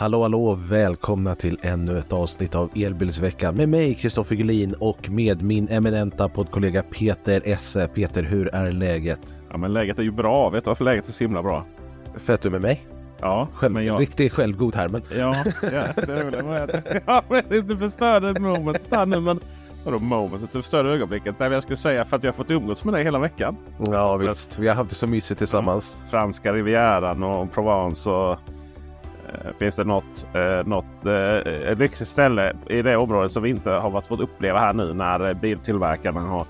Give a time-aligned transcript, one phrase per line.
[0.00, 5.42] Hallå hallå, välkomna till ännu ett avsnitt av Elbilsveckan med mig Kristoffer Gullin och med
[5.42, 7.88] min eminenta poddkollega Peter Esse.
[7.88, 9.20] Peter, hur är läget?
[9.50, 10.50] Ja men läget är ju bra.
[10.50, 11.66] Vet du varför läget är så himla bra?
[12.14, 12.86] För att du är med mig?
[13.20, 14.00] Ja, Själv, men jag...
[14.00, 15.02] Riktig självgod här men...
[15.10, 16.34] Ja, ja det är väl
[17.28, 19.40] vet inte förstörde momentet här nu men...
[19.84, 20.52] Vadå momentet?
[20.52, 21.34] Du förstörde ögonblicket?
[21.38, 23.56] Nej, jag skulle säga för att jag har fått umgås med dig hela veckan.
[23.86, 25.98] Ja visst, vi har haft det så mysigt tillsammans.
[26.10, 28.38] Franska rivieran och Provence och...
[29.34, 33.70] Eh, finns det något, eh, något eh, lyxigt ställe i det området som vi inte
[33.70, 36.46] har fått uppleva här nu när biltillverkarna har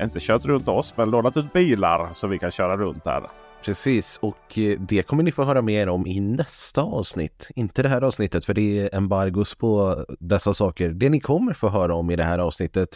[0.00, 3.22] inte kört runt oss men lånat ut bilar som vi kan köra runt här.
[3.64, 7.48] Precis, och det kommer ni få höra mer om i nästa avsnitt.
[7.54, 10.88] Inte det här avsnittet, för det är embargos på dessa saker.
[10.88, 12.88] Det ni kommer få höra om i det här avsnittet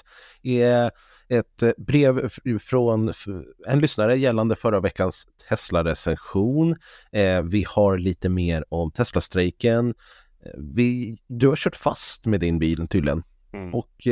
[0.42, 0.90] är
[1.32, 2.28] ett eh, brev
[2.60, 3.12] från
[3.66, 6.76] en lyssnare gällande förra veckans Tesla-recension.
[7.12, 9.94] Eh, vi har lite mer om Tesla-strejken.
[10.58, 13.22] Vi, du har kört fast med din bil tydligen.
[13.52, 13.74] Mm.
[13.74, 14.06] Och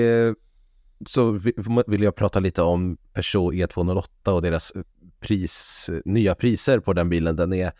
[1.07, 1.41] så
[1.87, 4.73] vill jag prata lite om Peugeot E208 och deras
[5.21, 7.37] pris, nya priser på den bilen.
[7.37, 7.73] Den är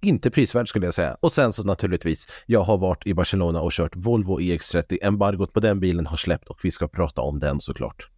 [0.00, 1.16] inte prisvärd skulle jag säga.
[1.20, 4.98] Och sen så naturligtvis, jag har varit i Barcelona och kört Volvo EX30.
[5.02, 8.10] Embargot på den bilen har släppt och vi ska prata om den såklart.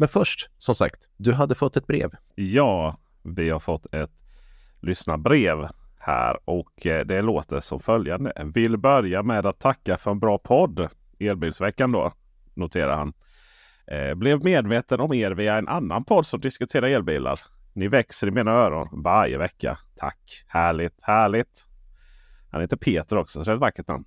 [0.00, 2.10] Men först, som sagt, du hade fått ett brev.
[2.34, 4.10] Ja, vi har fått ett
[4.80, 5.68] lyssnarbrev
[5.98, 8.32] här och eh, det låter som följande.
[8.54, 10.88] Vill börja med att tacka för en bra podd.
[11.18, 12.12] Elbilsveckan då,
[12.54, 13.12] noterar han.
[13.86, 17.40] Eh, blev medveten om er via en annan podd som diskuterar elbilar.
[17.72, 19.78] Ni växer i mina öron varje vecka.
[19.96, 20.44] Tack!
[20.46, 21.66] Härligt, härligt!
[22.50, 24.04] Han heter Peter också, så det är ett vackert namn.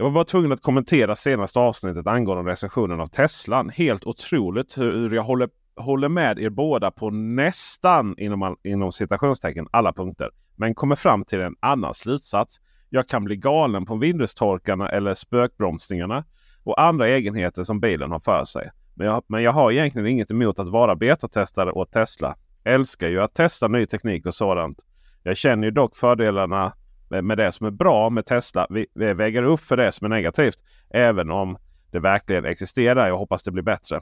[0.00, 3.70] Jag var bara tvungen att kommentera senaste avsnittet angående recensionen av Teslan.
[3.70, 9.92] Helt otroligt hur jag håller, håller med er båda på nästan inom, inom citationstecken alla
[9.92, 10.30] punkter.
[10.56, 12.60] Men kommer fram till en annan slutsats.
[12.88, 16.24] Jag kan bli galen på vindustorkarna eller spökbromsningarna
[16.64, 18.70] och andra egenheter som bilen har för sig.
[18.94, 23.20] Men jag, men jag har egentligen inget emot att vara betatestare åt Tesla älskar ju
[23.20, 24.78] att testa ny teknik och sådant.
[25.22, 26.72] Jag känner ju dock fördelarna
[27.10, 28.66] med det som är bra med Tesla.
[28.70, 30.56] Vi, vi väger upp för det som är negativt.
[30.90, 31.58] Även om
[31.90, 33.08] det verkligen existerar.
[33.08, 34.00] Jag hoppas det blir bättre.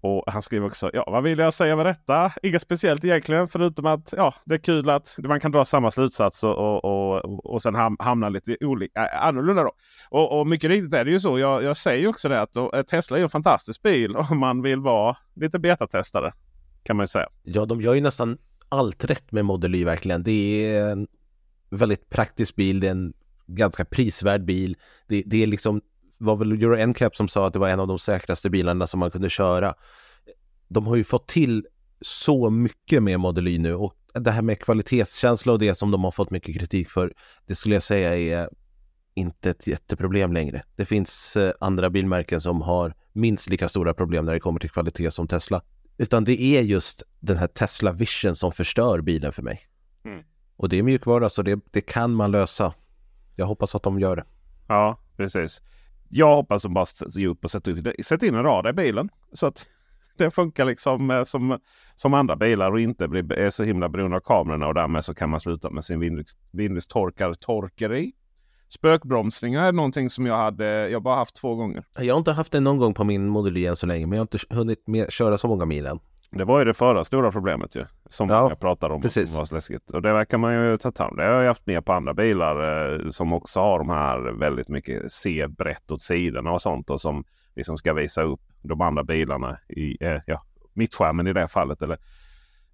[0.00, 2.32] Och Han skriver också, ja vad vill jag säga med detta?
[2.42, 6.44] Inget speciellt egentligen förutom att ja, det är kul att man kan dra samma slutsats
[6.44, 9.62] och, och, och, och sen ham hamna lite olika, äh, annorlunda.
[9.62, 9.72] Då.
[10.10, 11.38] Och, och mycket riktigt är det ju så.
[11.38, 14.62] Jag, jag säger också det att då, eh, Tesla är en fantastisk bil om man
[14.62, 16.32] vill vara lite betatestare
[16.82, 17.28] kan man ju säga.
[17.42, 18.38] Ja, de gör ju nästan
[18.68, 20.22] allt rätt med Model Y verkligen.
[20.22, 21.06] Det är en
[21.70, 23.12] väldigt praktisk bil, det är en
[23.46, 24.76] ganska prisvärd bil.
[25.08, 25.80] Det, det är liksom,
[26.18, 29.00] var väl Euro NCAP som sa att det var en av de säkraste bilarna som
[29.00, 29.74] man kunde köra.
[30.68, 31.66] De har ju fått till
[32.00, 36.04] så mycket med Model Y nu och det här med kvalitetskänsla och det som de
[36.04, 37.12] har fått mycket kritik för,
[37.46, 38.48] det skulle jag säga är
[39.14, 40.62] inte ett jätteproblem längre.
[40.76, 44.70] Det finns eh, andra bilmärken som har minst lika stora problem när det kommer till
[44.70, 45.62] kvalitet som Tesla.
[45.96, 49.60] Utan det är just den här Tesla Vision som förstör bilen för mig.
[50.04, 50.22] Mm.
[50.58, 52.74] Och det är mjukvara så det, det kan man lösa.
[53.36, 54.24] Jag hoppas att de gör det.
[54.68, 55.62] Ja, precis.
[56.08, 57.70] Jag hoppas att de bara ge upp och sätta,
[58.02, 59.08] sätta in en radar i bilen.
[59.32, 59.66] Så att
[60.18, 61.58] det funkar liksom eh, som,
[61.94, 64.66] som andra bilar och inte blir, är så himla beroende av kamerorna.
[64.66, 68.12] Och därmed så kan man sluta med sin vindrutetorkare-torkeri.
[68.68, 71.84] Spökbromsningar är någonting som jag hade, jag bara haft två gånger.
[71.98, 74.16] Jag har inte haft det någon gång på min Model Y än så länge, men
[74.16, 75.98] jag har inte hunnit med, köra så många mil än.
[76.30, 77.86] Det var ju det förra stora problemet ju.
[78.08, 79.02] Som ja, jag pratade om.
[79.02, 79.30] Precis.
[79.30, 79.90] Som var läskigt.
[79.90, 82.92] Och det verkar man ju ta hand Det har jag haft med på andra bilar
[82.92, 86.90] eh, som också har de här väldigt mycket se brett åt sidorna och sånt.
[86.90, 87.24] Och som
[87.56, 90.42] liksom ska visa upp de andra bilarna i eh, ja,
[90.74, 91.82] mittskärmen i det fallet.
[91.82, 91.98] Eller,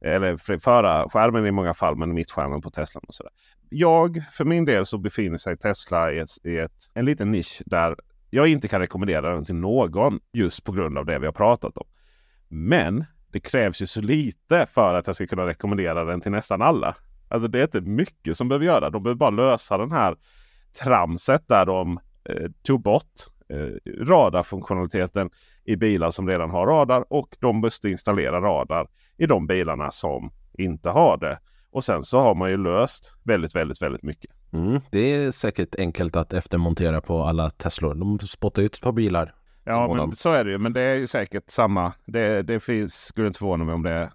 [0.01, 3.01] eller föra skärmen i många fall, men mittskärmen på Tesla.
[3.09, 3.33] Och sådär.
[3.69, 7.63] Jag för min del så befinner sig Tesla i, ett, i ett, en liten nisch
[7.67, 7.97] där
[8.31, 11.79] jag inte kan rekommendera den till någon just på grund av det vi har pratat
[11.79, 11.87] om.
[12.49, 16.63] Men det krävs ju så lite för att jag ska kunna rekommendera den till nästan
[16.63, 16.97] alla.
[17.29, 18.91] Alltså det är inte mycket som behöver göra.
[18.91, 20.17] De behöver bara lösa den här
[20.83, 21.99] tramset där de
[22.29, 23.13] eh, tog bort
[23.49, 25.31] eh, radarfunktionaliteten
[25.65, 28.87] i bilar som redan har radar och de måste installera radar
[29.17, 31.39] i de bilarna som inte har det.
[31.71, 34.31] Och sen så har man ju löst väldigt, väldigt, väldigt mycket.
[34.53, 37.95] Mm, det är säkert enkelt att eftermontera på alla Teslor.
[37.95, 39.35] De spottar ut ett par bilar
[39.65, 40.59] Ja, men så är det ju.
[40.59, 41.93] Men det är ju säkert samma.
[42.07, 44.11] Det, det finns, skulle inte förvåna mig om det är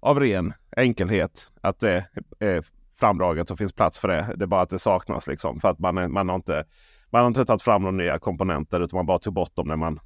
[0.00, 2.06] av ren enkelhet att det
[2.40, 2.64] är
[3.00, 4.34] framdraget och finns plats för det.
[4.36, 5.60] Det är bara att det saknas liksom.
[5.60, 6.64] För att man, man, har, inte,
[7.10, 9.76] man har inte tagit fram några nya komponenter utan man bara tog bort dem när
[9.76, 10.00] man,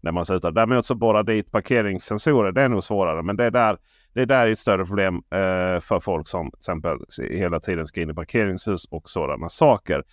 [0.00, 0.60] när man slutade.
[0.60, 2.52] Däremot så borra dit parkeringssensorer.
[2.52, 3.22] Det är nog svårare.
[3.22, 3.78] Men det är där,
[4.12, 6.98] det är där ett större problem eh, för folk som till exempel
[7.30, 10.04] hela tiden ska in i parkeringshus och sådana saker.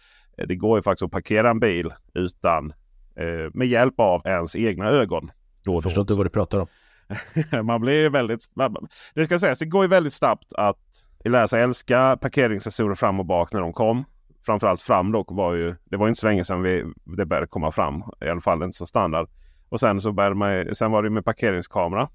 [0.48, 2.74] Det går ju faktiskt att parkera en bil utan
[3.20, 5.32] eh, med hjälp av ens egna ögon.
[5.64, 6.68] Då jag förstår inte vad du pratar om.
[7.66, 8.50] man blir väldigt...
[9.14, 10.78] det ska sägas, det går ju väldigt snabbt att
[11.24, 14.04] lära sig älska parkeringssensorer fram och bak när de kom.
[14.46, 15.76] Framförallt fram dock var ju...
[15.84, 18.04] Det var inte så länge sedan vi, det började komma fram.
[18.22, 19.30] I alla fall inte som standard.
[19.70, 22.10] Och sen så började man, sen var det med parkeringskamera.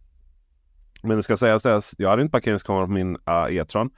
[1.02, 3.90] Men det ska sägas att jag hade inte parkeringskamera på min uh, E-tron.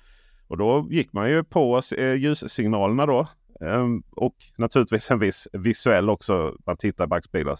[0.46, 3.26] Och då gick man ju på uh, ljussignalerna då.
[3.60, 6.56] Ehm, och naturligtvis en viss visuell också.
[6.66, 7.56] Man tittar i backspeglar.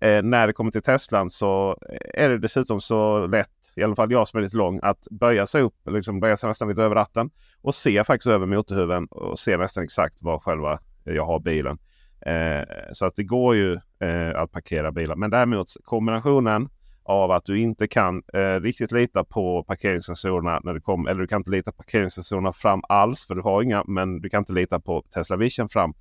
[0.00, 3.94] Eh, när det kommer till Teslan så eh, är det dessutom så lätt, i alla
[3.94, 6.82] fall jag som är lite lång, att böja sig upp, liksom böja sig nästan lite
[6.82, 7.30] över ratten
[7.62, 11.78] och se faktiskt över motorhuven och se nästan exakt var själva jag har bilen.
[12.26, 15.16] Eh, så att det går ju eh, att parkera bilar.
[15.16, 16.68] Men däremot kombinationen
[17.04, 21.10] av att du inte kan eh, riktigt lita på parkeringssensorerna när det kommer.
[21.10, 23.84] Eller du kan inte lita på parkeringssensorerna fram alls för du har inga.
[23.86, 25.94] Men du kan inte lita på Tesla Vision fram.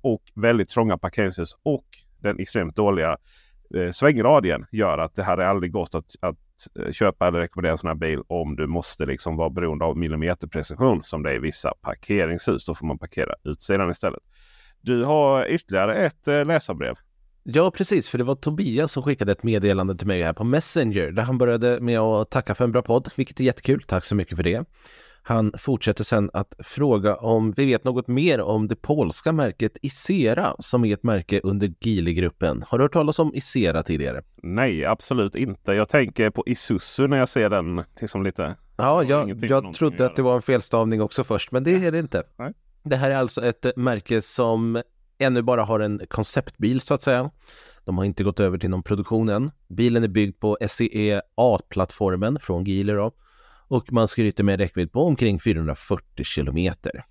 [0.00, 1.84] Och väldigt trånga parkeringshus och
[2.20, 3.16] den extremt dåliga
[3.74, 6.36] eh, svängradien gör att det hade aldrig gått att, att
[6.80, 9.96] eh, köpa eller rekommendera en sån här bil om du måste liksom vara beroende av
[9.96, 12.64] millimeterprecision som det är i vissa parkeringshus.
[12.64, 14.22] Då får man parkera utsidan istället.
[14.80, 16.94] Du har ytterligare ett eh, läsarbrev.
[17.50, 21.10] Ja, precis, för det var Tobias som skickade ett meddelande till mig här på Messenger
[21.10, 23.82] där han började med att tacka för en bra podd, vilket är jättekul.
[23.82, 24.64] Tack så mycket för det.
[25.22, 30.54] Han fortsätter sen att fråga om vi vet något mer om det polska märket Isera
[30.58, 32.64] som är ett märke under Geely-gruppen.
[32.68, 34.22] Har du hört talas om Isera tidigare?
[34.42, 35.72] Nej, absolut inte.
[35.72, 38.56] Jag tänker på Isuzu när jag ser den liksom lite.
[38.76, 41.98] Ja, jag, jag trodde att det var en felstavning också först, men det är det
[41.98, 42.22] inte.
[42.38, 42.52] Nej.
[42.82, 44.82] Det här är alltså ett märke som
[45.18, 47.30] ännu bara har en konceptbil så att säga.
[47.84, 49.50] De har inte gått över till någon produktion än.
[49.68, 53.12] Bilen är byggd på SEE A-plattformen från Geely då.
[53.68, 57.04] Och man skryter med räckvidd på omkring 440 kilometer.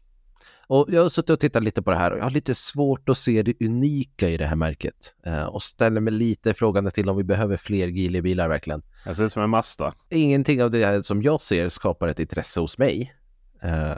[0.68, 3.10] Och jag har suttit och tittat lite på det här och jag har lite svårt
[3.10, 5.14] att se det unika i det här märket.
[5.26, 8.82] Eh, och ställer mig lite frågande till om vi behöver fler Geely-bilar verkligen.
[9.06, 9.94] Det ser ut som en Mazda.
[10.10, 13.16] Ingenting av det här som jag ser skapar ett intresse hos mig.
[13.62, 13.98] Eh,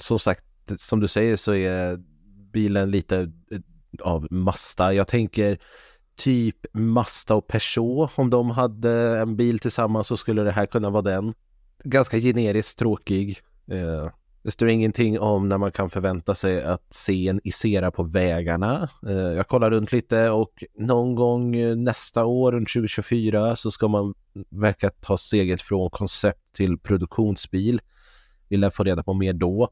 [0.00, 0.44] som sagt,
[0.76, 1.98] som du säger så är
[2.52, 3.18] bilen lite
[3.50, 3.60] eh,
[4.00, 4.92] av Mazda.
[4.92, 5.58] Jag tänker
[6.16, 8.10] typ Mazda och Peugeot.
[8.14, 11.34] Om de hade en bil tillsammans så skulle det här kunna vara den.
[11.84, 13.38] Ganska generiskt tråkig.
[13.70, 14.08] Eh,
[14.44, 18.88] det står ingenting om när man kan förvänta sig att se en Isera på vägarna.
[19.06, 23.88] Eh, jag kollar runt lite och någon gång eh, nästa år, runt 2024, så ska
[23.88, 24.14] man
[24.50, 27.80] verka ta steget från koncept till produktionsbil.
[28.48, 29.68] Vi lär få reda på mer då.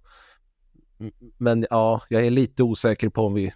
[1.39, 3.53] Men ja, jag är lite osäker på om vi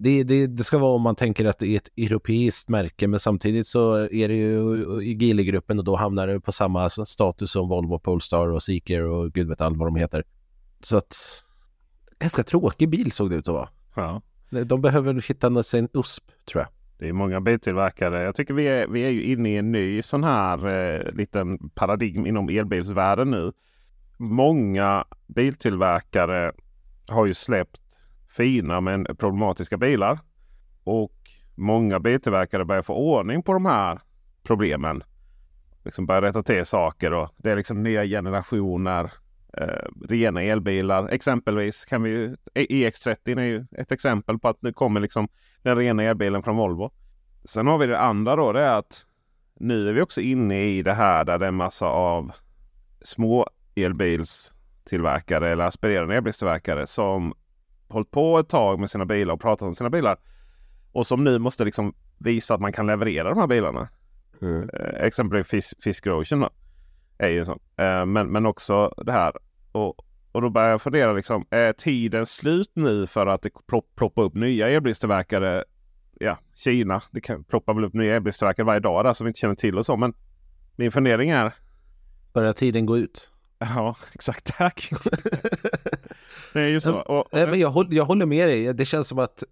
[0.00, 3.20] det, det, det, ska vara om man tänker att det är ett europeiskt märke men
[3.20, 7.68] samtidigt så är det ju i Geely-gruppen och då hamnar det på samma status som
[7.68, 10.24] Volvo, Polestar och Seeker och gud vet allt vad de heter.
[10.80, 11.42] Så att
[12.18, 13.68] ganska tråkig bil såg det ut att vara.
[13.94, 14.22] Ja.
[14.64, 16.68] De behöver hitta sin USP tror jag.
[16.98, 18.22] Det är många biltillverkare.
[18.22, 21.70] Jag tycker vi är, vi är ju inne i en ny sån här eh, liten
[21.70, 23.52] paradigm inom elbilsvärlden nu.
[24.16, 26.52] Många biltillverkare
[27.08, 27.80] har ju släppt
[28.28, 30.18] fina men problematiska bilar.
[30.84, 31.12] Och
[31.54, 34.00] många biltillverkare börjar få ordning på de här
[34.42, 35.02] problemen.
[35.84, 39.12] Liksom börjar rätta till saker och det är liksom nya generationer
[39.52, 41.08] eh, rena elbilar.
[41.08, 42.36] Exempelvis kan vi ju...
[42.54, 45.28] EX30 är ju ett exempel på att nu kommer liksom
[45.62, 46.90] den rena elbilen från Volvo.
[47.44, 48.52] Sen har vi det andra då.
[48.52, 49.04] Det är att
[49.60, 52.32] nu är vi också inne i det här där det är massa av
[53.00, 54.52] små elbils
[54.88, 57.34] elbilstillverkare eller aspirerande elbilstillverkare som
[57.88, 60.18] hållit på ett tag med sina bilar och pratat om sina bilar.
[60.92, 63.88] Och som nu måste liksom visa att man kan leverera de här bilarna.
[64.42, 64.70] Mm.
[64.72, 66.50] Eh, exempelvis Fisk, Ocean då,
[67.18, 67.58] är ju sån.
[67.76, 69.32] Eh, men, men också det här.
[69.72, 73.50] Och, och då börjar jag fundera liksom, är tiden slut nu för att det
[73.96, 75.64] ploppar upp nya elbilstillverkare?
[76.20, 79.40] Ja, Kina, det kan ploppa väl upp nya elbilstillverkare varje dag där som vi inte
[79.40, 79.96] känner till och så.
[79.96, 80.14] Men
[80.76, 81.54] min fundering är.
[82.32, 83.30] Börjar tiden gå ut?
[83.58, 84.56] Ja, exakt.
[84.58, 84.90] Tack.
[86.52, 87.00] det är ju så.
[87.00, 88.74] Och, men jag, håller, jag håller med dig.
[88.74, 89.44] Det känns som att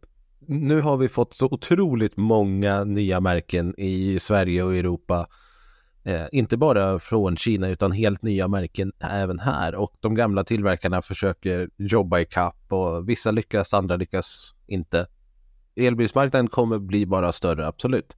[0.48, 5.26] nu har vi fått så otroligt många nya märken i Sverige och Europa.
[6.04, 11.02] Eh, inte bara från Kina utan helt nya märken även här och de gamla tillverkarna
[11.02, 15.06] försöker jobba i kapp och vissa lyckas, andra lyckas inte.
[15.76, 18.16] Elbilsmarknaden kommer bli bara större, absolut.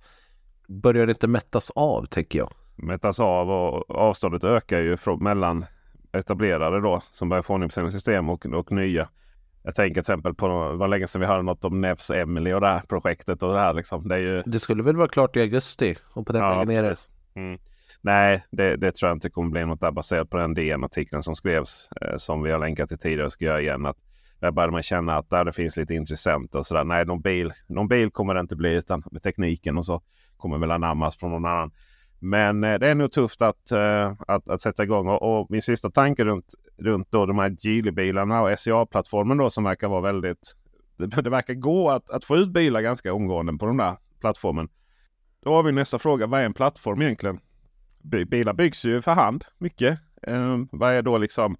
[0.69, 2.53] Börjar det inte mättas av, tänker jag.
[2.77, 5.65] Mättas av och avståndet ökar ju från, mellan
[6.13, 9.09] etablerade då som börjar få ordning på sina system och, och nya.
[9.63, 12.53] Jag tänker till exempel på, det var länge sedan vi hörde något om Nevs Emily
[12.53, 14.09] och det här projektet och det här liksom.
[14.09, 14.43] Det, ju...
[14.47, 16.97] det skulle väl vara klart i augusti och på den ja, vägen det.
[17.35, 17.59] Mm.
[18.01, 21.35] Nej, det, det, tror jag inte kommer bli något där baserat på den DN-artikeln som
[21.35, 23.31] skrevs eh, som vi har länkat till tidigare.
[23.31, 23.97] Ska jag igen att
[24.41, 26.85] där börjar man känna att där det finns lite intressant och sådär.
[26.85, 30.03] Nej, någon bil, någon bil kommer det inte bli utan med tekniken och så
[30.37, 31.73] kommer väl anammas från någon annan.
[32.19, 35.09] Men eh, det är nog tufft att, eh, att, att sätta igång.
[35.09, 39.65] Och, och, min sista tanke runt, runt då de här Geely-bilarna och SCA-plattformen då som
[39.65, 40.57] verkar vara väldigt...
[40.97, 44.69] Det, det verkar gå att, att få ut bilar ganska omgående på den där plattformen.
[45.41, 46.27] Då har vi nästa fråga.
[46.27, 47.41] Vad är en plattform egentligen?
[48.03, 49.99] bilar byggs ju för hand mycket.
[50.23, 51.57] Eh, vad är då liksom?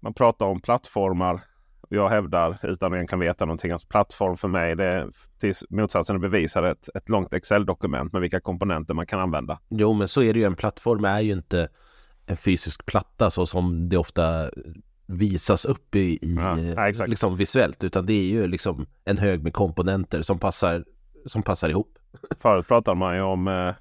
[0.00, 1.40] Man pratar om plattformar.
[1.88, 5.08] Jag hävdar utan att egentligen veta någonting att plattform för mig det är
[5.40, 9.58] tills motsatsen bevisar ett, ett långt Excel-dokument med vilka komponenter man kan använda.
[9.68, 10.44] Jo, men så är det ju.
[10.44, 11.68] En plattform är ju inte
[12.26, 14.50] en fysisk platta så som det ofta
[15.06, 16.34] visas upp i, i
[16.76, 20.84] ja, liksom visuellt utan det är ju liksom en hög med komponenter som passar,
[21.26, 21.98] som passar ihop.
[22.40, 23.74] Förut pratade man ju om eh,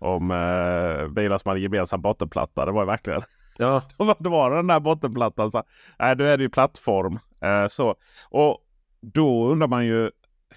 [0.00, 2.66] om eh, bilar som hade gemensam bottenplatta.
[2.66, 3.22] Det var ju verkligen
[3.60, 3.82] Ja.
[3.96, 5.50] Vad var den där bottenplattan.
[5.50, 5.62] Så,
[5.98, 7.18] nej, då är det ju plattform.
[7.40, 7.94] Eh, så.
[8.30, 8.58] Och
[9.00, 10.10] då undrar man ju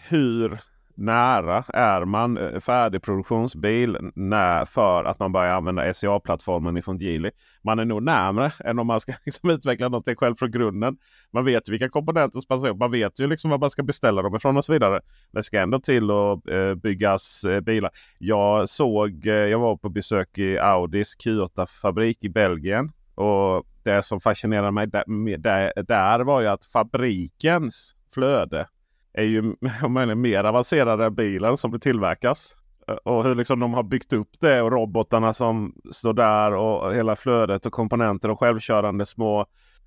[0.09, 0.59] hur
[0.95, 7.31] nära är man eh, färdig produktionsbil när, för att man börjar använda SCA-plattformen ifrån Geely.
[7.61, 10.97] Man är nog närmare än om man ska liksom utveckla något själv från grunden.
[11.31, 12.79] Man vet vilka komponenter som passar ihop.
[12.79, 15.01] Man vet ju liksom vad man ska beställa dem ifrån och så vidare.
[15.31, 17.91] Det ska ändå till att eh, byggas eh, bilar.
[18.17, 22.91] Jag såg, eh, jag var på besök i Audis Q8-fabrik i Belgien.
[23.15, 25.03] Och det som fascinerade mig där,
[25.37, 28.67] där, där var ju att fabrikens flöde
[29.13, 32.55] är ju om mer avancerade än bilen som det tillverkas.
[33.03, 37.15] Och hur liksom de har byggt upp det och robotarna som står där och hela
[37.15, 39.45] flödet och komponenter och självkörande små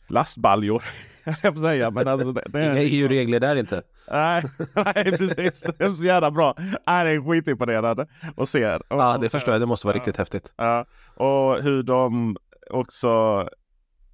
[0.09, 0.83] lastbaljor.
[1.43, 1.91] Jag säga.
[1.91, 2.71] Men alltså, det, det är...
[2.73, 3.83] Inga EU-regler där inte.
[4.11, 4.43] Nej,
[4.75, 5.67] nej, precis.
[5.79, 6.55] Det är så jävla bra.
[6.87, 8.07] Nej, det är skitimponerande
[8.37, 8.67] att se.
[8.67, 9.61] Och, ja, det förstår jag.
[9.61, 10.53] Det måste vara ja, riktigt häftigt.
[10.57, 12.37] Ja, och hur de
[12.71, 13.45] också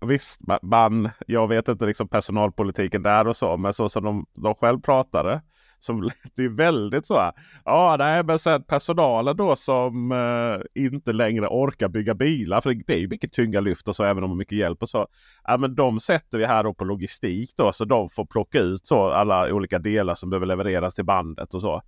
[0.06, 4.54] Visst, man, jag vet inte liksom personalpolitiken där och så, men så som de, de
[4.54, 5.40] själv pratade.
[5.78, 7.32] som det är väldigt så här.
[7.64, 12.60] Ja, nej, men sen personalen då som eh, inte längre orkar bygga bilar.
[12.60, 14.82] För det är ju mycket tunga lyft och så, även om de har mycket hjälp
[14.82, 15.06] och så.
[15.44, 18.86] Ja, men de sätter vi här då på logistik då, så de får plocka ut
[18.86, 21.82] så alla olika delar som behöver levereras till bandet och så.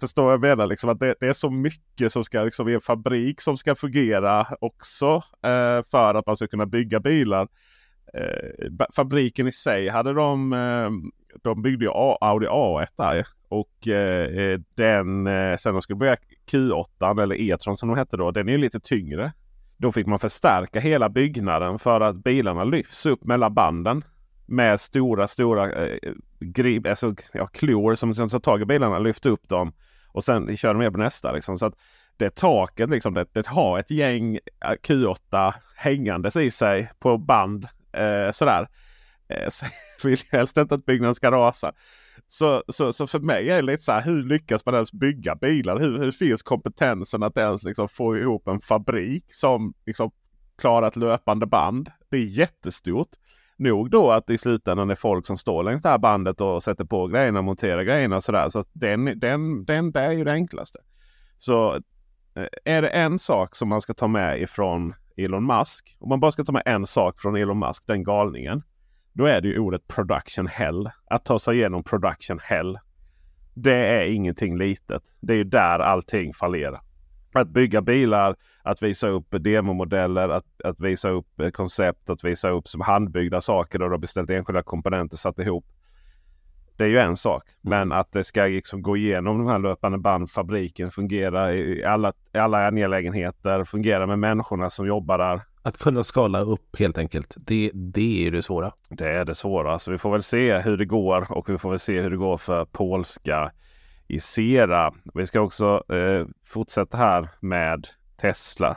[0.00, 0.66] Förstår jag menar?
[0.66, 3.74] Liksom att det, det, är så mycket som ska liksom i en fabrik som ska
[3.74, 7.48] fungera också eh, för att man ska kunna bygga bilar.
[8.14, 10.90] Eh, fabriken i sig hade de, eh,
[11.42, 13.26] de byggde ju Audi A1 där.
[13.48, 16.16] Och eh, eh, den, eh, sen de skulle börja
[16.50, 18.30] Q8 eller E-tron som de hette då.
[18.30, 19.32] Den är lite tyngre.
[19.76, 24.04] Då fick man förstärka hela byggnaden för att bilarna lyfts upp mellan banden.
[24.46, 25.98] Med stora, stora eh,
[26.40, 29.72] grip, alltså, ja, klor som, som tar tag i bilarna, lyfter upp dem
[30.16, 31.32] och sen kör de ner på nästa.
[31.32, 31.58] Liksom.
[31.58, 31.74] Så att
[32.16, 37.68] det taket, liksom, det, det har ett gäng eh, Q8 hängandes i sig på band.
[37.92, 38.68] Eh, sådär.
[39.28, 39.66] Eh, så
[40.08, 41.72] vill jag helst inte att byggnaden ska rasa.
[42.26, 45.34] Så, så, så för mig är det lite så här, hur lyckas man ens bygga
[45.34, 45.78] bilar?
[45.78, 50.10] Hur, hur finns kompetensen att ens liksom få ihop en fabrik som liksom
[50.58, 51.90] klarar ett löpande band?
[52.10, 53.08] Det är jättestort.
[53.56, 56.84] Nog då att i slutändan är folk som står längs det här bandet och sätter
[56.84, 58.48] på grejerna och monterar grejerna och sådär.
[58.48, 60.78] Så den, den, den, det är ju det enklaste.
[61.36, 61.74] Så
[62.34, 65.96] eh, är det en sak som man ska ta med ifrån Elon Musk.
[66.00, 68.62] Om man bara ska ta med en sak från Elon Musk, den galningen.
[69.12, 70.90] Då är det ju ordet production hell.
[71.10, 72.78] Att ta sig igenom production hell.
[73.54, 75.02] Det är ingenting litet.
[75.20, 76.80] Det är ju där allting fallerar.
[77.36, 82.50] Att bygga bilar, att visa upp demomodeller, att, att visa upp eh, koncept, att visa
[82.50, 85.64] upp som handbyggda saker och har beställt enskilda komponenter satt ihop.
[86.76, 87.42] Det är ju en sak.
[87.60, 92.12] Men att det ska liksom gå igenom de här löpande band, fabriken, fungera i alla,
[92.34, 95.40] i alla angelägenheter, fungera med människorna som jobbar där.
[95.62, 97.34] Att kunna skala upp helt enkelt.
[97.36, 98.72] Det, det är det svåra.
[98.88, 99.78] Det är det svåra.
[99.78, 102.16] Så vi får väl se hur det går och vi får väl se hur det
[102.16, 103.52] går för polska
[104.08, 104.94] i Sera.
[105.14, 107.88] Vi ska också eh, fortsätta här med
[108.20, 108.76] Tesla,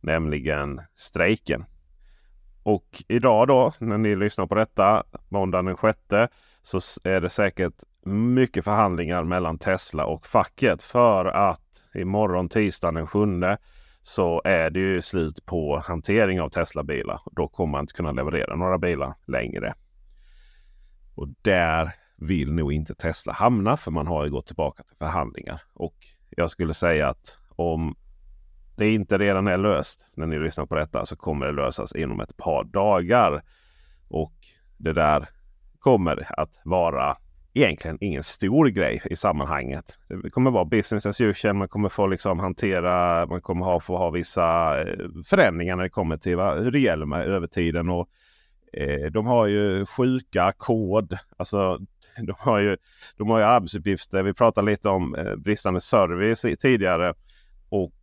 [0.00, 1.64] nämligen strejken.
[2.62, 5.98] Och idag då, när ni lyssnar på detta, måndagen den 6,
[6.62, 7.74] så är det säkert
[8.06, 13.20] mycket förhandlingar mellan Tesla och facket för att imorgon tisdagen den 7
[14.02, 17.20] så är det ju slut på hantering av Tesla-bilar.
[17.32, 19.74] Då kommer man inte kunna leverera några bilar längre.
[21.14, 21.92] Och där
[22.26, 25.60] vill nog inte Tesla hamna för man har ju gått tillbaka till förhandlingar.
[25.74, 25.94] Och
[26.30, 27.96] jag skulle säga att om
[28.76, 32.20] det inte redan är löst när ni lyssnar på detta så kommer det lösas inom
[32.20, 33.42] ett par dagar.
[34.08, 34.34] Och
[34.76, 35.28] det där
[35.78, 37.16] kommer att vara
[37.54, 39.98] egentligen ingen stor grej i sammanhanget.
[40.22, 41.54] Det kommer vara business as usual.
[41.54, 45.90] Man kommer få liksom hantera, man kommer ha, få ha vissa eh, förändringar när det
[45.90, 47.88] kommer till va, hur det gäller med övertiden.
[47.88, 48.08] Och,
[48.72, 51.18] eh, de har ju sjuka kod.
[51.36, 51.78] Alltså
[52.26, 52.76] de har ju,
[53.16, 54.22] de har ju arbetsuppgifter.
[54.22, 57.14] Vi pratade lite om eh, bristande service tidigare.
[57.68, 57.94] Och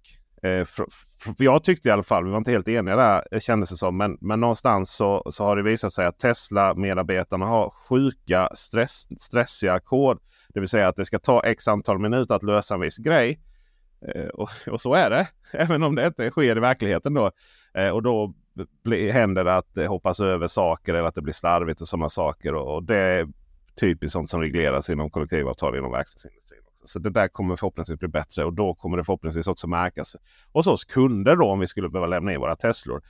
[0.50, 0.86] eh, för,
[1.20, 3.78] för jag tyckte i alla fall, vi var inte helt eniga där eh, kändes det
[3.78, 3.98] som.
[3.98, 9.80] Men, men någonstans så, så har det visat sig att Tesla-medarbetarna har sjuka stress, stressiga
[9.80, 10.20] kod.
[10.54, 13.40] Det vill säga att det ska ta x antal minuter att lösa en viss grej.
[14.08, 15.28] Eh, och, och, så är det.
[15.54, 17.32] Även om det inte sker i verkligheten då.
[17.74, 18.34] Eh, och då
[19.12, 22.56] händer det att det hoppas över saker eller att det blir slarvigt och sådana saker.
[22.56, 23.28] Och, och det
[23.80, 26.60] typiskt sånt som regleras inom kollektivavtal inom verkstadsindustrin.
[26.68, 26.88] Också.
[26.88, 30.16] Så det där kommer förhoppningsvis bli bättre och då kommer det förhoppningsvis också märkas
[30.54, 33.02] hos oss kunder då om vi skulle behöva lämna in våra Teslor.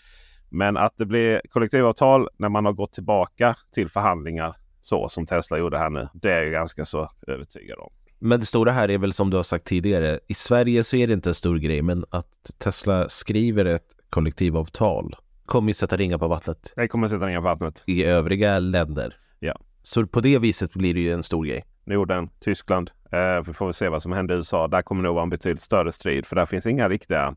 [0.50, 5.58] Men att det blir kollektivavtal när man har gått tillbaka till förhandlingar så som Tesla
[5.58, 6.08] gjorde här nu.
[6.14, 7.92] Det är jag ganska så övertygad om.
[8.20, 10.20] Men det stora här är väl som du har sagt tidigare.
[10.28, 15.16] I Sverige så är det inte en stor grej, men att Tesla skriver ett kollektivavtal
[15.46, 16.74] kommer ju sätta ringar på vattnet.
[16.76, 17.84] Det kommer sätta ringar på vattnet.
[17.88, 19.18] I övriga länder.
[19.40, 19.60] Ja.
[19.84, 21.66] Så på det viset blir det ju en stor grej.
[21.86, 22.92] Norden, Tyskland.
[23.12, 24.68] Eh, vi får väl se vad som händer i USA.
[24.68, 26.26] Där kommer det nog vara en betydligt större strid.
[26.26, 27.36] För där finns inga riktiga,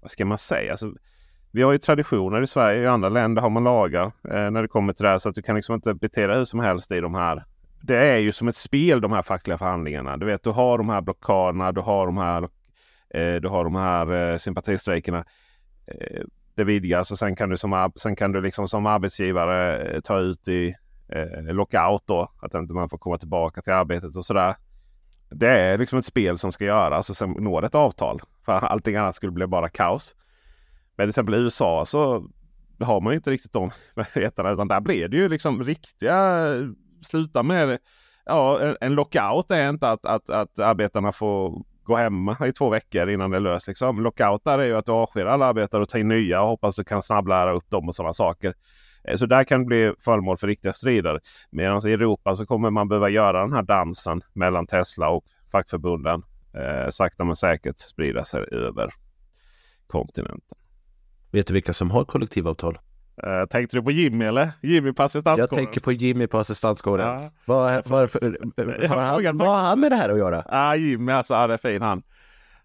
[0.00, 0.70] vad ska man säga?
[0.70, 0.92] Alltså,
[1.50, 2.82] vi har ju traditioner i Sverige.
[2.82, 5.18] I andra länder har man lagar eh, när det kommer till det här.
[5.18, 7.44] Så att du kan liksom inte bete dig hur som helst i de här.
[7.82, 10.16] Det är ju som ett spel de här fackliga förhandlingarna.
[10.16, 11.72] Du vet, du har de här blockaderna.
[11.72, 12.42] Du har de här,
[13.10, 15.24] eh, du har de här eh, sympatistrejkerna.
[15.86, 16.20] Eh,
[16.54, 20.18] det vidgas och sen kan du som, sen kan du liksom som arbetsgivare eh, ta
[20.18, 20.74] ut i
[21.12, 22.32] eh, lockout då.
[22.42, 24.56] Att inte man får komma tillbaka till arbetet och sådär.
[25.30, 28.20] Det är liksom ett spel som ska göras och sen når ett avtal.
[28.44, 30.16] För allting annat skulle bli bara kaos.
[30.96, 32.28] Men till exempel i USA så
[32.80, 34.50] har man ju inte riktigt de möjligheterna.
[34.50, 36.46] Utan där blir det ju liksom riktiga
[37.02, 37.78] sluta med
[38.26, 43.10] ja, en lockout är inte att, att, att arbetarna får gå hemma i två veckor
[43.10, 43.68] innan det är löst.
[43.68, 44.02] Liksom.
[44.02, 46.76] Lockout där är ju att du avskedar alla arbetare och tar in nya och hoppas
[46.76, 48.54] du kan snabblära upp dem och sådana saker.
[49.04, 51.20] Eh, så där kan det bli föremål för riktiga strider.
[51.50, 56.22] Medan i Europa så kommer man behöva göra den här dansen mellan Tesla och fackförbunden.
[56.54, 58.90] Eh, sakta men säkert sprida sig över
[59.86, 60.58] kontinenten.
[61.30, 62.78] Vet du vilka som har kollektivavtal?
[63.26, 64.50] Uh, tänkte du på Jimmy eller?
[64.62, 65.48] Jimmy på assistanskåren?
[65.50, 67.06] Jag tänker på Jimmy på assistanskåren.
[67.06, 67.30] Ja.
[67.44, 68.20] Vad, varför,
[68.88, 70.44] har, han, vad har han med det här att göra?
[70.48, 72.02] Ja, Jimmy alltså, det är fin han.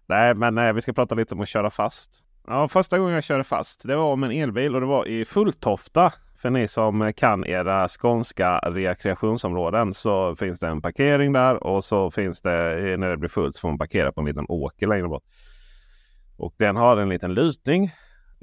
[0.06, 2.10] Nej, men nej, vi ska prata lite om att köra fast.
[2.46, 5.24] Ja, första gången jag körde fast, det var med en elbil och det var i
[5.24, 11.84] Fulltofta för ni som kan era skånska rekreationsområden så finns det en parkering där och
[11.84, 12.50] så finns det
[12.98, 15.24] när det blir fullt så får man parkera på en liten åker längre bort.
[16.36, 17.90] Och den har en liten lutning.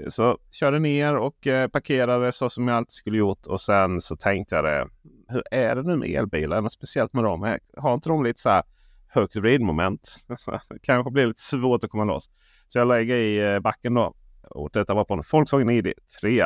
[0.08, 4.16] Så körde ner och eh, parkerade så som jag alltid skulle gjort och sen så
[4.16, 4.88] tänkte jag det.
[5.28, 6.70] hur är det nu med elbilar?
[6.70, 7.58] Speciellt med dem.
[7.78, 8.64] Har inte de lite så här
[9.08, 10.18] högt vridmoment?
[10.84, 12.30] Kanske blir lite svårt att komma loss.
[12.68, 14.14] Så jag lägger i eh, backen då.
[14.50, 16.44] Och detta var på en Volkswagen ID 3.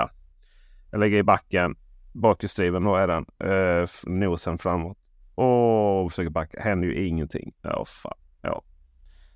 [0.97, 1.75] Jag lägger i backen.
[2.13, 3.25] Bakhjulsdriven då är den.
[3.39, 4.97] Eh, nosen framåt.
[5.35, 6.61] Och försöker backa.
[6.61, 7.53] Händer ju ingenting.
[7.61, 8.17] Ja, fan.
[8.41, 8.63] Ja.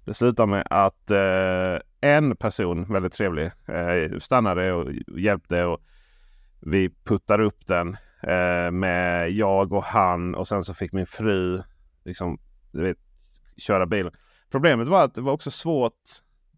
[0.06, 5.65] Det slutar med att eh, en person, väldigt trevlig, eh, stannade och hjälpte.
[5.65, 5.80] Och
[6.60, 11.63] vi puttade upp den eh, med jag och han och sen så fick min fru
[12.06, 12.39] liksom,
[12.71, 12.97] du vet,
[13.58, 14.13] köra bilen.
[14.52, 16.02] Problemet var att det var också svårt.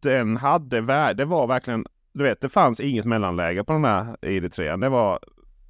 [0.02, 1.13] Den hade värde.
[1.13, 4.82] Det var verkligen, du vet, det fanns inget mellanläge på den här ID3.
[4.82, 5.19] Det var,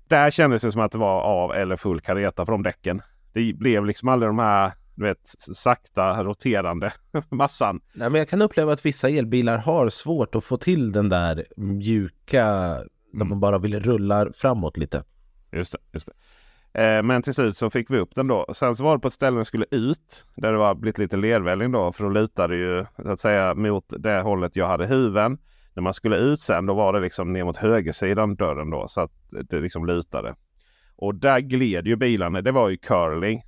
[0.08, 3.02] där kändes det som att det var av eller full kareta på de däcken.
[3.34, 6.94] Det blev liksom aldrig de här du vet, sakta roterande
[7.30, 7.82] massan.
[7.94, 11.46] Nej, men jag kan uppleva att vissa elbilar har svårt att få till den där
[11.58, 12.88] mjuka, mm.
[13.14, 15.04] när man bara vill rulla framåt lite.
[15.52, 15.80] Just det.
[15.94, 16.14] Just det.
[16.74, 18.46] Eh, men till slut så fick vi upp den då.
[18.54, 20.26] Sen så var det på ett ställe den skulle ut.
[20.36, 21.92] Där det var blivit lite lervälling då.
[21.92, 25.38] För då lutade ju så att säga mot det hållet jag hade huven.
[25.74, 28.88] När man skulle ut sen då var det liksom ner mot högersidan dörren då.
[28.88, 30.36] Så att det liksom lutade.
[30.96, 32.42] Och där gled ju bilarna.
[32.42, 33.44] Det var ju curling.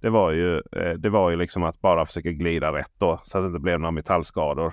[0.00, 3.20] Det var ju, eh, det var ju liksom att bara försöka glida rätt då.
[3.24, 4.72] Så att det inte blev några metallskador.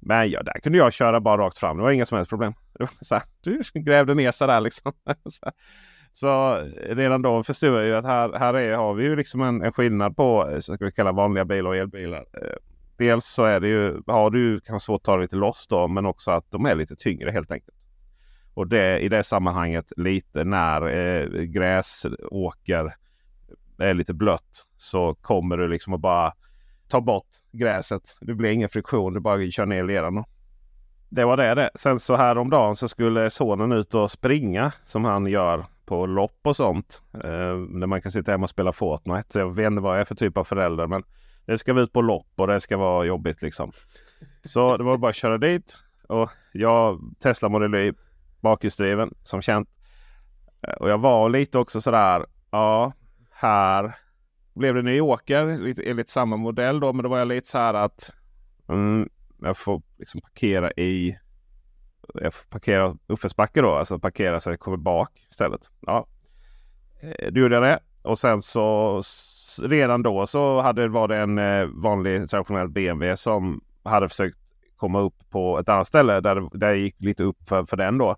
[0.00, 1.76] Men ja, där kunde jag köra bara rakt fram.
[1.76, 2.54] Det var inga som helst problem.
[3.00, 4.92] Så här, du grävde ner sig där liksom.
[6.12, 6.54] Så
[6.88, 9.72] redan då förstod jag ju att här, här är, har vi ju liksom en, en
[9.72, 12.24] skillnad på eh, så ska vi kalla vanliga bilar och elbilar.
[12.32, 12.71] Eh,
[13.02, 15.88] Dels så är det ju, har du kanske svårt att ta dig lite loss då,
[15.88, 17.76] men också att de är lite tyngre helt enkelt.
[18.54, 22.94] Och det i det sammanhanget lite när eh, gräsåker
[23.78, 26.32] är lite blött så kommer du liksom att bara
[26.88, 28.02] ta bort gräset.
[28.20, 30.24] Det blir ingen friktion, du bara kör ner leran.
[31.08, 31.70] Det var det det.
[31.74, 36.56] Sen så häromdagen så skulle sonen ut och springa som han gör på lopp och
[36.56, 37.02] sånt.
[37.14, 39.38] Eh, där man kan sitta hemma och spela Fortnite.
[39.38, 40.86] Jag vet inte vad jag är för typ av förälder.
[40.86, 41.02] Men
[41.46, 43.72] det ska vi ut på lopp och det ska vara jobbigt liksom.
[44.44, 45.78] Så det var bara att köra dit.
[46.08, 47.92] Och jag Tesla Model Y
[48.40, 49.68] bakhjulsdriven som känt.
[50.80, 52.26] Och jag var lite också sådär.
[52.50, 52.92] Ja,
[53.30, 53.94] här
[54.54, 56.92] blev det New Yorker lite, enligt samma modell då.
[56.92, 58.12] Men då var jag lite så här att
[58.68, 61.18] mm, jag får liksom parkera i
[62.14, 63.74] jag får parkera uppförsbacke då.
[63.74, 65.70] Alltså parkera så jag kommer bak istället.
[65.80, 66.06] Ja,
[67.00, 67.78] eh, då gjorde jag det.
[68.02, 69.00] Och sen så
[69.62, 74.38] redan då så hade, var det en eh, vanlig traditionell BMW som hade försökt
[74.76, 77.98] komma upp på ett annat ställe där, där det gick lite upp för, för den
[77.98, 78.16] då.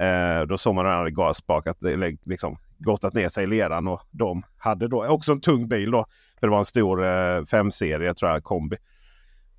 [0.00, 4.00] Eh, då såg man den gasbak att det liksom gottat ner sig i leran och
[4.10, 6.06] de hade då också en tung bil då.
[6.40, 8.76] För det var en stor eh, 5 serie tror jag kombi.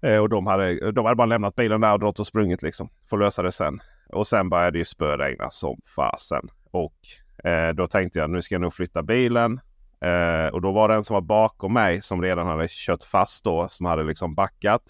[0.01, 2.89] Eh, och de hade, de hade bara lämnat bilen där och dragit och sprungit liksom.
[3.09, 3.79] Får lösa det sen.
[4.09, 6.49] Och sen började det ju spöregna som fasen.
[6.71, 6.95] Och
[7.43, 9.59] eh, då tänkte jag nu ska jag nog flytta bilen.
[10.01, 13.43] Eh, och då var det en som var bakom mig som redan hade kört fast
[13.43, 13.67] då.
[13.67, 14.81] Som hade liksom backat.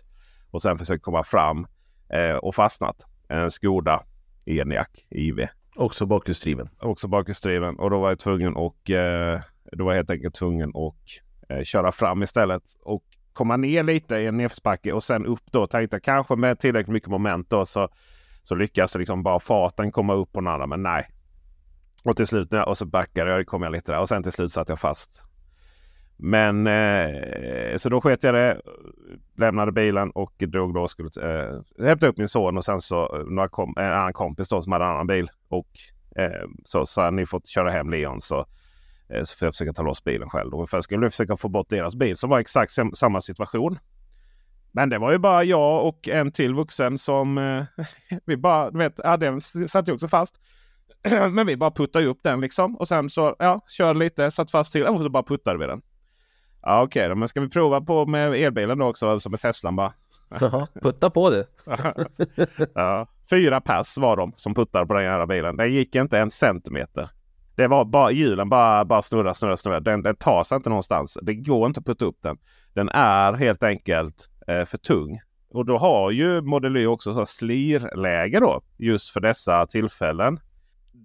[0.52, 1.68] Och sen försökt komma fram
[2.10, 3.06] eh, och fastnat.
[3.28, 4.04] En Skoda
[4.46, 5.48] Enyaq IV.
[5.76, 6.70] Också bakhjulsdriven.
[6.80, 7.76] Också bakhjulsdriven.
[7.76, 9.40] Och då var jag tvungen och eh,
[9.72, 12.64] då var jag helt enkelt tvungen att eh, köra fram istället.
[12.82, 13.04] Och
[13.34, 15.68] komma ner lite i en nedförsbacke och sen upp då.
[15.68, 17.90] Tänkte kanske med tillräckligt mycket moment då så,
[18.44, 20.68] så lyckas liksom bara farten komma upp på den andra.
[20.68, 21.08] Men nej.
[22.06, 23.46] Och till slut och så backade jag.
[23.46, 25.22] kom jag lite där och sen till slut satt jag fast.
[26.18, 28.62] Men eh, så då sket jag det.
[29.38, 33.26] Lämnade bilen och drog då skulle eh, hämta upp min son och sen så eh,
[33.26, 35.30] några kom, en annan kompis då som hade en annan bil.
[35.48, 35.68] Och
[36.16, 38.46] eh, så sa ni fått köra hem Leon så
[39.10, 40.54] Eh, så får jag försöka ta loss bilen själv.
[40.54, 43.80] Och först skulle jag försöka få bort deras bil som var exakt samma situation.
[44.72, 47.64] Men det var ju bara jag och en till vuxen som eh,
[48.26, 50.40] vi bara, du vet, ja, den satt ju också fast.
[51.32, 54.72] Men vi bara puttade upp den liksom och sen så ja, körde lite, satt fast
[54.72, 55.82] till och så bara puttade vi den.
[56.62, 59.76] Ja okej, okay, men ska vi prova på med elbilen då också som med Teslan
[59.76, 59.94] bara?
[60.40, 61.46] Jaha, putta på det.
[62.76, 65.58] ja, fyra pass var de som puttade på den här bilen.
[65.58, 67.10] Den gick inte en centimeter.
[67.56, 69.80] Det var bara hjulen bara, bara snurra, snurra, snurra.
[69.80, 71.18] Den, den tar sig inte någonstans.
[71.22, 72.38] Det går inte att putta upp den.
[72.74, 75.20] Den är helt enkelt eh, för tung.
[75.50, 78.62] Och då har ju Model Y också så slirläge då.
[78.78, 80.40] Just för dessa tillfällen.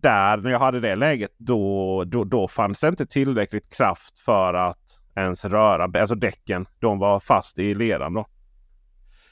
[0.02, 4.54] Där när jag hade det läget då, då, då fanns det inte tillräckligt kraft för
[4.54, 6.00] att ens röra.
[6.00, 8.26] Alltså däcken, de var fast i leran då.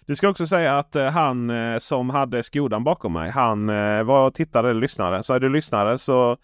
[0.06, 3.30] Det ska också säga att eh, han eh, som hade skodan bakom mig.
[3.30, 5.22] Han eh, var tittare eller lyssnare.
[5.22, 6.36] Så är du lyssnare så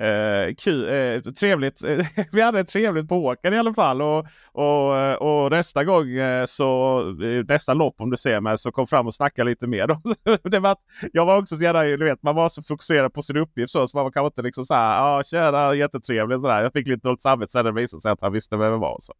[0.00, 1.84] Eh, kul, eh, trevligt.
[1.84, 4.02] Eh, vi hade trevligt på åkern i alla fall.
[4.02, 8.72] Och, och, och nästa gång eh, så eh, nästa lopp om du ser mig så
[8.72, 9.88] kom fram och snacka lite mer.
[10.50, 10.80] det var att,
[11.12, 13.86] jag var också så gärna, du vet, man var så fokuserad på sin uppgift så,
[13.86, 16.62] så man var kanske inte liksom så här, ja tjena, jättetrevlig sådär.
[16.62, 18.78] Jag fick lite dåligt samvete sen när det visade sig att han visste vem jag
[18.78, 18.96] var.
[19.00, 19.12] Så.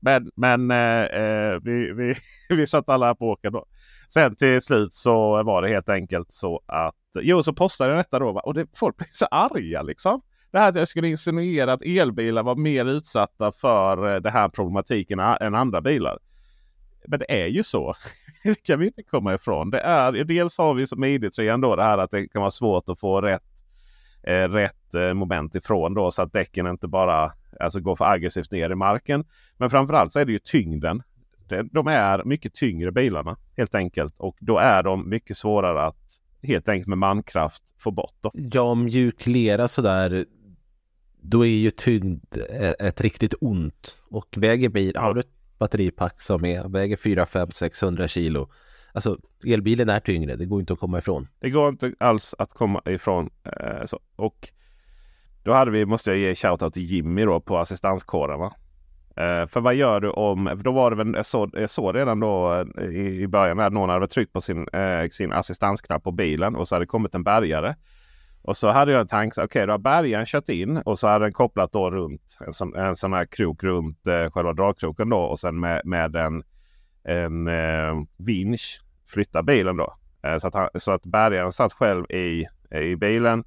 [0.00, 2.14] Men, men eh, eh, vi, vi,
[2.56, 3.66] vi satt alla på åkern då.
[4.08, 8.18] Sen till slut så var det helt enkelt så att Jo, så postade jag detta
[8.18, 10.20] då och det, folk blev så arga liksom.
[10.50, 14.48] Det här att jag skulle insinuera att elbilar var mer utsatta för eh, den här
[14.48, 16.18] problematiken än andra bilar.
[17.08, 17.94] Men det är ju så.
[18.44, 19.70] det kan vi inte komma ifrån.
[19.70, 22.88] Det är, dels har vi som ID3 då det här att det kan vara svårt
[22.88, 23.42] att få rätt,
[24.22, 28.50] eh, rätt eh, moment ifrån då så att däcken inte bara alltså, går för aggressivt
[28.50, 29.24] ner i marken.
[29.56, 31.02] Men framförallt så är det ju tyngden.
[31.72, 36.05] De är mycket tyngre bilarna helt enkelt och då är de mycket svårare att
[36.42, 38.14] helt enkelt med mankraft få bort.
[38.20, 38.30] Då.
[38.34, 40.24] Ja, mjuk lera sådär,
[41.20, 42.36] då är ju tyngd
[42.78, 43.96] ett riktigt ont.
[44.10, 48.48] Och väger bil, har du ett batteripack som är, väger 4, 5, 600 kilo.
[48.92, 51.28] Alltså elbilen är tyngre, det går inte att komma ifrån.
[51.40, 53.30] Det går inte alls att komma ifrån.
[53.44, 53.84] Eh.
[54.16, 54.48] Och
[55.42, 58.38] då hade vi, måste jag ge shoutout till Jimmy då på assistanskåren.
[58.38, 58.52] Va?
[59.20, 62.20] Uh, för vad gör du om, då var det väl, jag såg, jag såg redan
[62.20, 66.10] då eh, i, i början att någon hade tryckt på sin, uh, sin assistansknapp på
[66.12, 67.74] bilen och så hade det kommit en bärgare.
[68.42, 71.08] Och så hade jag en tanke, okej okay, då har bärgaren kört in och så
[71.08, 75.08] hade den kopplat då runt en sån, en sån här krok runt uh, själva dragkroken
[75.08, 76.42] då och sen med, med en,
[77.04, 77.48] en
[78.16, 79.94] vinsch flytta bilen då.
[80.40, 83.44] så, att han, så att bärgaren satt själv i, i bilen,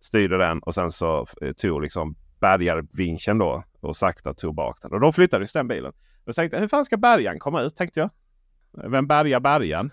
[0.00, 4.92] styrde den och sen så tog liksom bärgarvinschen då och sakta tog bak den.
[4.92, 5.92] Och då flyttades den bilen.
[6.24, 7.76] Då tänkte jag, hur fan ska bärgaren komma ut?
[7.76, 8.10] Tänkte jag.
[8.90, 9.90] Vem bärgar bärgaren?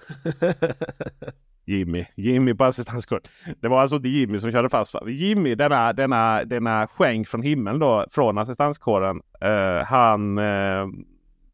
[1.66, 2.06] Jimmy.
[2.16, 3.28] Jimmy på assistanskort.
[3.62, 4.96] Det var alltså inte Jimmy som körde fast.
[5.08, 9.22] Jimmy, denna, denna, denna skänk från himlen då från assistanskåren.
[9.46, 10.38] Uh, han...
[10.38, 10.88] Uh,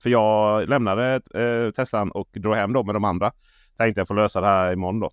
[0.03, 3.31] för jag lämnade uh, Teslan och drog hem då med de andra.
[3.77, 5.11] Tänkte jag få lösa det här imorgon då.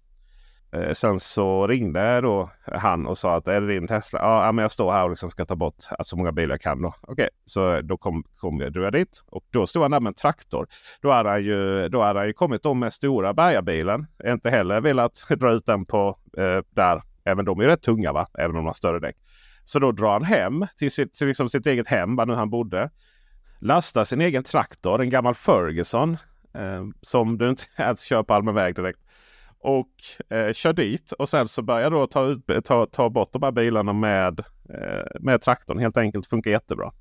[0.74, 4.18] Eh, sen så ringde då han och sa att är det din Tesla?
[4.18, 6.82] Ja, men jag står här och liksom ska ta bort så många bilar jag kan.
[6.82, 6.94] Då.
[7.00, 10.10] Okej, så då kom, kom jag, drog jag dit och då stod han där med
[10.10, 10.66] en traktor.
[11.02, 14.06] Då hade han ju, då hade han ju kommit då med stora bärgarbilen.
[14.24, 17.02] Inte heller velat dra ut den på eh, där.
[17.24, 18.26] Även de är rätt tunga va?
[18.38, 19.16] Även om de har större däck.
[19.64, 22.50] Så då drar han hem till sitt, till liksom sitt eget hem, var nu han
[22.50, 22.90] bodde.
[23.60, 26.16] Lastar sin egen traktor, en gammal Ferguson.
[26.54, 29.03] Eh, som du inte ens kör på allmän väg direkt
[29.64, 29.90] och
[30.30, 33.52] eh, kör dit och sen så börjar då ta, ut, ta, ta bort de här
[33.52, 35.78] bilarna med, eh, med traktorn.
[35.78, 36.92] Helt enkelt funkar jättebra.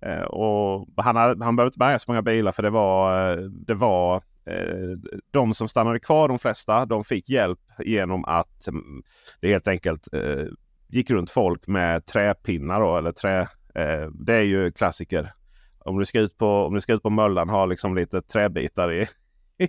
[0.00, 3.36] Eh, och han, hade, han behövde inte bärga så många bilar för det var, eh,
[3.44, 4.98] det var eh,
[5.30, 9.02] de som stannade kvar, de flesta, de fick hjälp genom att mm,
[9.40, 10.46] det helt enkelt eh,
[10.88, 13.40] gick runt folk med träpinnar då, eller trä.
[13.74, 15.32] Eh, det är ju klassiker.
[15.78, 18.92] Om du ska ut på, om du ska ut på Möllan ha liksom lite träbitar
[18.92, 19.08] i,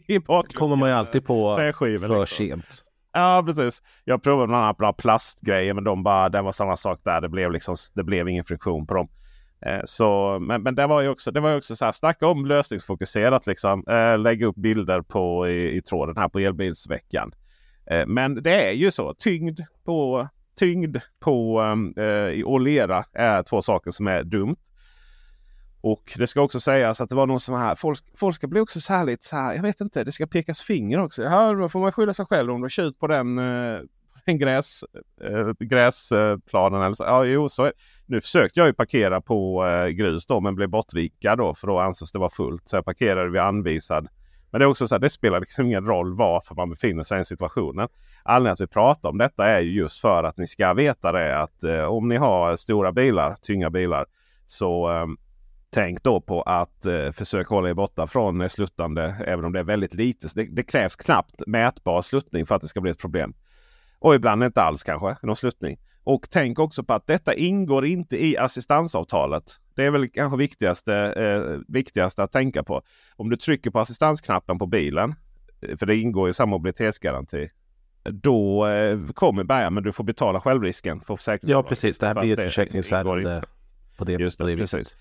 [0.07, 0.59] i bakgrunden.
[0.59, 2.25] kommer man ju alltid på för liksom.
[2.25, 2.83] sent.
[3.13, 3.81] Ja precis.
[4.03, 7.21] Jag provade bland annat bland plastgrejer men de bara, det var samma sak där.
[7.21, 9.07] Det blev, liksom, det blev ingen friktion på dem.
[9.65, 12.27] Eh, så, men, men det var ju också, det var ju också så här, snacka
[12.27, 13.47] om lösningsfokuserat.
[13.47, 13.83] Liksom.
[13.87, 17.31] Eh, lägga upp bilder på, i, i tråden här på elbilsveckan.
[17.85, 19.13] Eh, men det är ju så.
[19.13, 20.27] Tyngd på,
[20.59, 21.93] tyngd på um,
[22.45, 24.55] och lera är två saker som är dumt.
[25.83, 27.75] Och det ska också sägas att det var någon som här.
[27.75, 29.53] Folk, folk ska bli också så här lite så här.
[29.53, 30.03] Jag vet inte.
[30.03, 31.23] Det ska pekas finger också.
[31.23, 33.79] Ja, då får man skylla sig själv om du kör ut på den, eh,
[34.25, 34.83] gräs,
[35.21, 36.81] eh, gräsplanen.
[36.81, 37.03] Eller så.
[37.03, 37.71] Ja, jo, så,
[38.05, 41.79] nu försökte jag ju parkera på eh, grus då men blev bortvikad då för då
[41.79, 42.69] anses det vara fullt.
[42.69, 44.07] Så jag parkerade vid anvisad.
[44.51, 47.15] Men det är också så här, det spelar liksom ingen roll varför man befinner sig
[47.15, 47.87] i den situationen.
[48.23, 51.39] Anledningen att vi pratar om detta är ju just för att ni ska veta det
[51.39, 54.05] att eh, om ni har stora bilar, tynga bilar,
[54.45, 55.05] så eh,
[55.73, 59.59] Tänk då på att eh, försöka hålla er borta från eh, sluttande även om det
[59.59, 60.27] är väldigt lite.
[60.35, 63.33] Det, det, krävs knappt mätbar sluttning för att det ska bli ett problem.
[63.99, 65.77] Och ibland inte alls kanske någon sluttning.
[66.03, 69.43] Och tänk också på att detta ingår inte i assistansavtalet.
[69.75, 72.81] Det är väl kanske viktigaste, eh, viktigaste att tänka på.
[73.15, 75.15] Om du trycker på assistansknappen på bilen,
[75.61, 77.49] eh, för det ingår i samma mobilitetsgaranti.
[78.03, 81.65] Då eh, kommer bärgaren men du får betala självrisken för försäkringsbolaget.
[81.65, 83.41] Ja precis, det här blir ett försäkringsärende
[83.97, 84.97] på det, Just det, på det precis.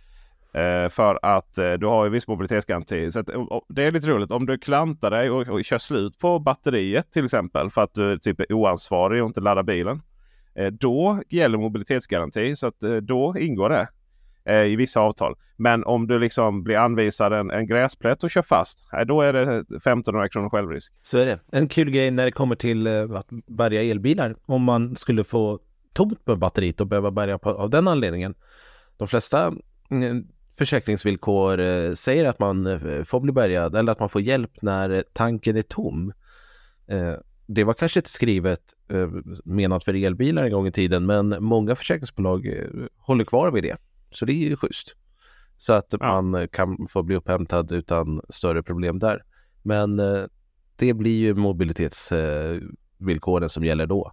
[0.55, 3.13] Eh, för att eh, du har ju viss mobilitetsgaranti.
[3.13, 6.19] Så att, och, det är lite roligt om du klantar dig och, och kör slut
[6.19, 10.03] på batteriet till exempel för att du typ är oansvarig och inte laddar bilen.
[10.55, 13.89] Eh, då gäller mobilitetsgaranti så att eh, då ingår det
[14.45, 15.35] eh, i vissa avtal.
[15.57, 19.33] Men om du liksom blir anvisad en, en gräsplätt och kör fast, eh, då är
[19.33, 19.43] det
[19.77, 20.95] 1500 kronor självrisk.
[21.03, 21.39] Så är det.
[21.53, 24.37] En kul grej när det kommer till eh, att bärga elbilar.
[24.47, 25.61] Om man skulle få
[25.93, 28.35] tomt på batteriet och behöva bärga på, av den anledningen.
[28.97, 29.53] De flesta
[29.91, 30.27] mm,
[30.59, 35.05] försäkringsvillkor eh, säger att man eh, får bli bärgad eller att man får hjälp när
[35.13, 36.13] tanken är tom.
[36.87, 37.15] Eh,
[37.47, 38.61] det var kanske inte skrivet
[39.45, 42.47] menat för elbilar en gång i tiden, men många försäkringsbolag
[42.97, 43.77] håller kvar vid det.
[44.11, 44.97] Så det är ju schysst.
[45.57, 49.25] Så att man kan få bli upphämtad utan större problem där.
[49.63, 49.97] Men
[50.77, 54.13] det blir ju mobilitetsvillkoren som gäller då.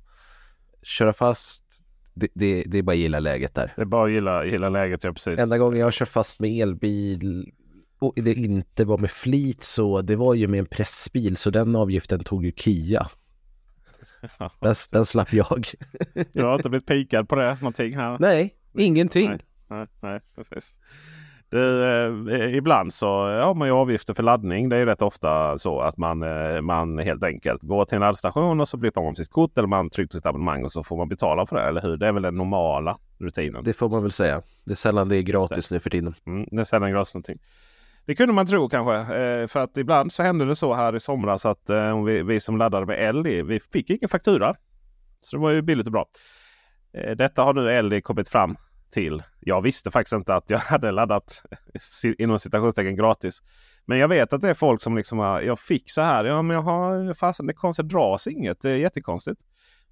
[0.83, 1.68] Köra fast
[2.13, 3.73] det, det, det, är bara att gilla läget där.
[3.75, 5.39] Det är bara att gilla, gilla läget, ja precis.
[5.39, 7.51] Enda gången jag kör fast med elbil
[7.99, 11.75] och det inte var med flit så det var ju med en pressbil så den
[11.75, 13.07] avgiften tog ju Kia.
[14.59, 15.65] den, den slapp jag.
[16.33, 18.17] du har inte blivit pikad på det någonting här?
[18.19, 19.29] Nej, ingenting.
[19.29, 20.75] Nej, nej, nej precis.
[21.53, 24.69] Eh, ibland så har man ju avgifter för laddning.
[24.69, 28.61] Det är rätt ofta så att man, eh, man helt enkelt går till en laddstation
[28.61, 31.09] och så blippar man sitt kort eller man trycker sitt abonnemang och så får man
[31.09, 31.61] betala för det.
[31.61, 31.97] Eller hur?
[31.97, 33.63] Det är väl den normala rutinen.
[33.63, 34.41] Det får man väl säga.
[34.63, 36.15] Det är sällan det är gratis nu för tiden.
[36.27, 37.39] Mm, det är sällan gratis någonting.
[38.05, 39.15] Det kunde man tro kanske.
[39.15, 42.39] Eh, för att ibland så hände det så här i somras att eh, vi, vi
[42.39, 44.55] som laddade med LD, vi fick ingen faktura.
[45.21, 46.05] Så det var ju billigt och bra.
[46.93, 48.57] Eh, detta har nu LD kommit fram
[48.91, 49.23] till.
[49.39, 51.43] Jag visste faktiskt inte att jag hade laddat
[52.17, 53.43] inom citationstecken gratis.
[53.85, 56.25] Men jag vet att det är folk som liksom har, jag fick så här.
[56.25, 58.61] Ja men jag har fasen det konstigt dras inget.
[58.61, 59.41] Det är jättekonstigt.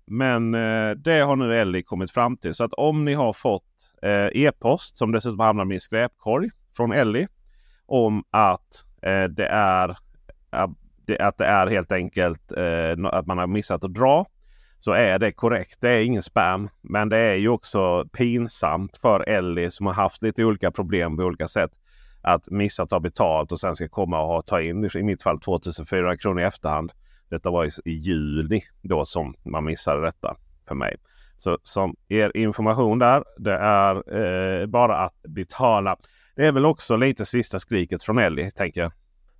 [0.05, 2.53] Men eh, det har nu Ellie kommit fram till.
[2.53, 3.63] Så att om ni har fått
[4.01, 7.27] eh, e-post som dessutom hamnar i min skräpkorg från Ellie.
[7.85, 9.97] Om att eh, det är
[11.19, 14.25] att det är helt enkelt eh, att man har missat att dra
[14.79, 15.77] så är det korrekt.
[15.81, 16.69] Det är ingen spam.
[16.81, 21.23] Men det är ju också pinsamt för Ellie som har haft lite olika problem på
[21.23, 21.71] olika sätt.
[22.21, 25.23] Att missa att ta betalt och sen ska komma och ha, ta in i mitt
[25.23, 26.91] fall 2400 kronor i efterhand.
[27.29, 30.35] Detta var i juni då som man missade detta
[30.67, 30.95] för mig.
[31.37, 35.97] Så som er information där, det är eh, bara att betala.
[36.35, 38.91] Det är väl också lite sista skriket från Ellie tänker jag.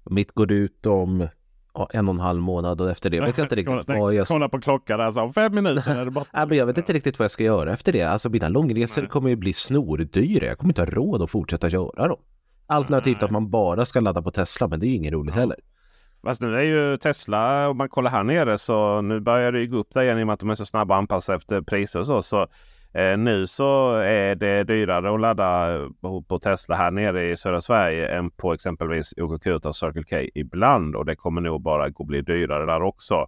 [0.09, 1.27] Mitt går ut om
[1.89, 4.27] en och en halv månad och efter det vet jag inte riktigt kolla, vad jag...
[4.27, 6.55] Kolla på klockan alltså, om fem minuter är det borta.
[6.55, 8.03] jag vet inte riktigt vad jag ska göra efter det.
[8.03, 9.09] Alltså mina långresor Nej.
[9.09, 10.45] kommer ju bli snordyra.
[10.45, 12.19] Jag kommer inte ha råd att fortsätta köra dem.
[12.67, 13.25] Alternativt Nej.
[13.25, 15.41] att man bara ska ladda på Tesla, men det är ju inget roligt ja.
[15.41, 15.57] heller.
[16.23, 19.67] Fast nu är ju Tesla, om man kollar här nere, så nu börjar det ju
[19.67, 21.61] gå upp där igen i och med att de är så snabba att anpassa efter
[21.61, 22.21] priser och så.
[22.21, 22.47] så
[22.93, 25.89] Eh, nu så är det dyrare att ladda eh,
[26.27, 30.95] på Tesla här nere i södra Sverige än på exempelvis OKQ och Circle K ibland.
[30.95, 33.27] Och det kommer nog bara gå bli dyrare där också.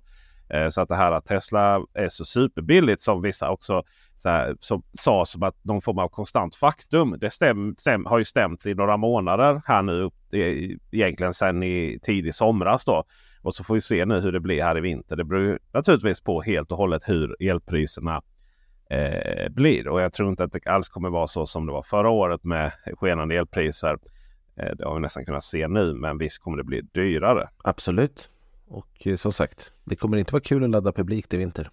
[0.50, 3.84] Eh, så att det här att Tesla är så superbilligt som vissa också
[4.16, 7.16] så här, som, sa som att någon form av konstant faktum.
[7.20, 10.10] Det stäm, stäm, har ju stämt i några månader här nu.
[10.92, 13.04] Egentligen sedan i tidig somras då.
[13.42, 15.16] Och så får vi se nu hur det blir här i vinter.
[15.16, 18.22] Det beror naturligtvis på helt och hållet hur elpriserna
[18.90, 19.88] eh, blir.
[19.88, 22.44] Och jag tror inte att det alls kommer vara så som det var förra året
[22.44, 23.98] med skenande elpriser.
[24.56, 27.50] Eh, det har vi nästan kunnat se nu, men visst kommer det bli dyrare.
[27.64, 28.30] Absolut.
[28.68, 31.70] Och eh, som sagt, det kommer inte vara kul att ladda publikt i vinter.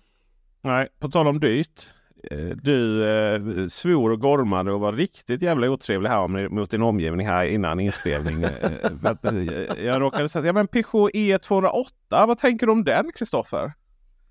[0.62, 1.94] Nej, på tal om dyrt.
[2.30, 7.26] Eh, du eh, svor och gormade och var riktigt jävla otrevlig här mot din omgivning
[7.26, 8.42] här innan inspelning.
[8.42, 13.72] Eh, jag råkade säga, ja men Peugeot E208, vad tänker du om den Kristoffer?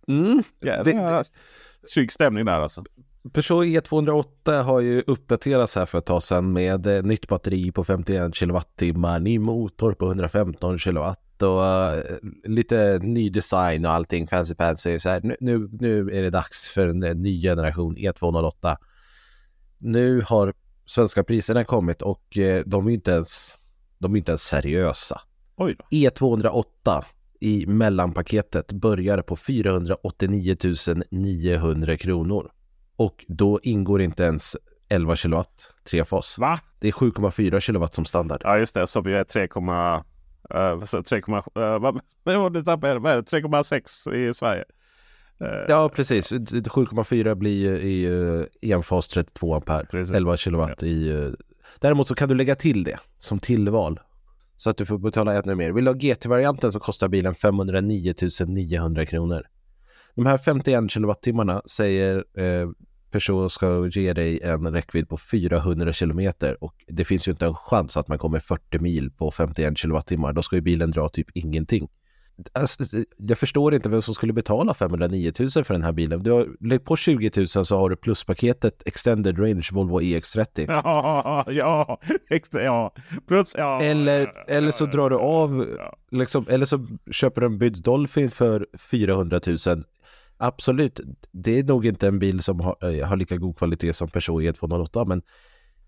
[0.08, 1.24] Mm, det, det,
[1.94, 2.84] Trygg stämning där alltså.
[3.34, 7.84] Peugeot E208 har ju uppdaterats här för ett tag sedan med eh, nytt batteri på
[7.84, 11.00] 51 kWh, ny motor på 115 kW
[11.40, 12.04] och uh,
[12.44, 15.00] lite ny design och allting fancy fancy.
[15.00, 18.78] Så här, nu, nu, är det dags för en, en ny generation E208.
[19.78, 20.54] Nu har
[20.86, 23.58] svenska priserna kommit och de är inte ens,
[23.98, 25.22] de är inte ens seriösa.
[25.92, 27.04] E208
[27.40, 30.56] i mellanpaketet börjar på 489
[31.12, 32.52] 900 kronor.
[32.96, 34.56] Och då ingår inte ens
[34.90, 36.38] 11 kilowatt trefas.
[36.38, 36.60] Va?
[36.80, 38.42] Det är 7,4 kilowatt som standard.
[38.44, 39.48] Ja just det, som ju är 3, uh,
[43.22, 44.64] 3,6 i Sverige.
[45.42, 50.16] Uh, ja precis, 7,4 blir i uh, enfas 32 ampere, precis.
[50.16, 50.88] 11 kilowatt ja.
[50.88, 51.14] i...
[51.14, 51.34] Uh,
[51.80, 54.00] däremot så kan du lägga till det som tillval
[54.58, 55.72] så att du får betala ännu mer.
[55.72, 58.14] Vill du ha GT-varianten så kostar bilen 509
[58.48, 59.48] 900 kronor.
[60.16, 62.70] De här 51 kilowattimmarna säger eh,
[63.12, 67.54] Peugeot ska ge dig en räckvidd på 400 kilometer och det finns ju inte en
[67.54, 70.34] chans att man kommer 40 mil på 51 kilowattimmar.
[70.34, 71.88] Då ska ju bilen dra typ ingenting.
[72.54, 72.84] Alltså,
[73.18, 76.24] jag förstår inte vem som skulle betala 509 000 för den här bilen.
[76.24, 80.66] Du har, på 20 000 så har du pluspaketet Extended Range Volvo EX30.
[80.86, 82.00] Ja, ja,
[82.52, 82.94] ja.
[83.28, 85.78] Plus, ja eller, eller så drar du av,
[86.12, 89.84] liksom, eller så köper du en bydd Dolphin för 400 000.
[90.38, 91.00] Absolut,
[91.32, 94.60] det är nog inte en bil som har, eh, har lika god kvalitet som Peugeot
[94.60, 95.22] E208 men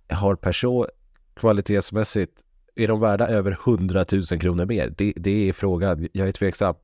[0.10, 0.88] har Peugeot
[1.36, 2.44] kvalitetsmässigt,
[2.78, 4.94] är de värda över 100 000 kronor mer?
[4.98, 6.76] Det, det är frågan, jag är tveksam.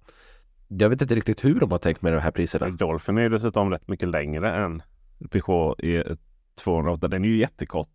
[0.67, 2.69] Jag vet inte riktigt hur de har tänkt med de här priserna.
[2.69, 4.81] Dolphin är dessutom rätt mycket längre än
[5.29, 7.07] Peugeot E208.
[7.07, 7.89] Den är ju jättekort.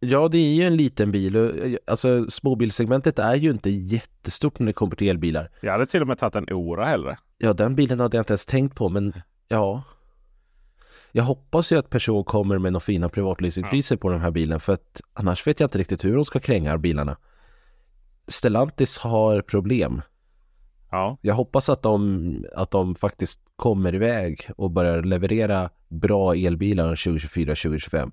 [0.00, 1.36] Ja, det är ju en liten bil.
[1.36, 1.52] och,
[1.86, 5.50] Alltså småbilssegmentet är ju inte jättestort när det kommer till elbilar.
[5.62, 7.18] Jag hade till och med tagit en Ora hellre.
[7.38, 9.12] Ja, den bilen hade jag inte ens tänkt på, men
[9.48, 9.82] ja.
[11.12, 14.72] Jag hoppas ju att Peugeot kommer med några fina privatleasingpriser på den här bilen, för
[14.72, 17.16] att annars vet jag inte riktigt hur de ska kränga bilarna.
[18.30, 20.02] Stellantis har problem.
[20.90, 26.94] Ja, Jag hoppas att de, att de faktiskt kommer iväg och börjar leverera bra elbilar
[26.94, 28.12] 2024-2025.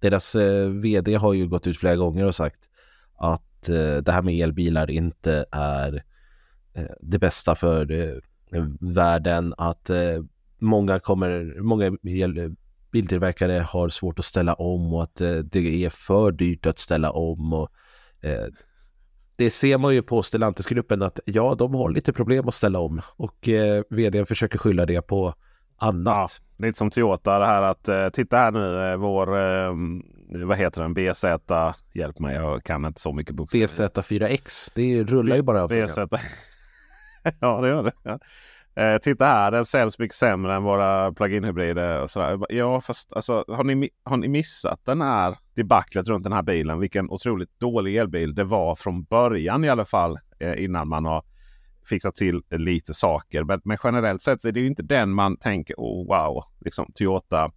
[0.00, 2.60] Deras eh, vd har ju gått ut flera gånger och sagt
[3.16, 6.04] att eh, det här med elbilar inte är
[6.74, 8.14] eh, det bästa för eh,
[8.80, 10.22] världen, att eh,
[10.58, 11.96] många kommer, många
[12.92, 17.10] biltillverkare har svårt att ställa om och att eh, det är för dyrt att ställa
[17.10, 17.68] om och
[19.36, 23.00] det ser man ju på Stellantis-gruppen att ja, de har lite problem att ställa om
[23.16, 25.34] och eh, vdn försöker skylla det på
[25.80, 25.86] ja.
[25.86, 26.40] annat.
[26.58, 29.72] lite som Toyota det här att eh, titta här nu eh, vår eh,
[30.46, 30.94] vad heter den?
[30.94, 31.24] BZ.
[31.94, 33.66] Hjälp mig, jag kan inte så mycket bokstäver.
[33.66, 35.68] BZ4X, det rullar ju bara.
[35.68, 35.98] BZ.
[37.40, 37.92] ja, det gör det.
[38.02, 38.18] Ja.
[38.82, 42.38] Eh, titta här, den säljs mycket sämre än våra plug-in hybrider och sådär.
[42.48, 46.80] Ja, fast alltså, har, ni, har ni missat den här debaclet runt den här bilen?
[46.80, 51.22] Vilken otroligt dålig elbil det var från början i alla fall eh, innan man har
[51.88, 53.44] fixat till lite saker.
[53.44, 56.92] Men, men generellt sett så är det ju inte den man tänker oh, wow, liksom
[56.94, 57.52] Toyota.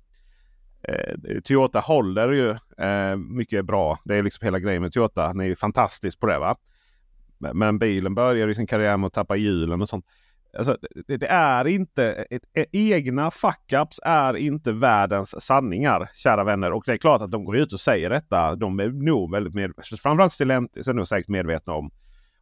[0.84, 2.50] Eh, Toyota håller ju
[2.86, 4.00] eh, mycket bra.
[4.06, 5.28] Det är liksom hela grejen med Toyota.
[5.28, 6.40] Den är ju fantastisk på det.
[6.40, 6.56] va.
[7.38, 10.06] Men, men bilen börjar i sin karriär med att tappa hjulen och sånt.
[10.58, 10.78] Alltså,
[11.08, 16.72] det, det är inte, ett, ett, egna fuck-ups är inte världens sanningar, kära vänner.
[16.72, 18.56] Och det är klart att de går ut och säger detta.
[18.56, 19.72] De är nog väldigt med,
[20.04, 21.92] framförallt Stellantis är nog säkert medvetna om,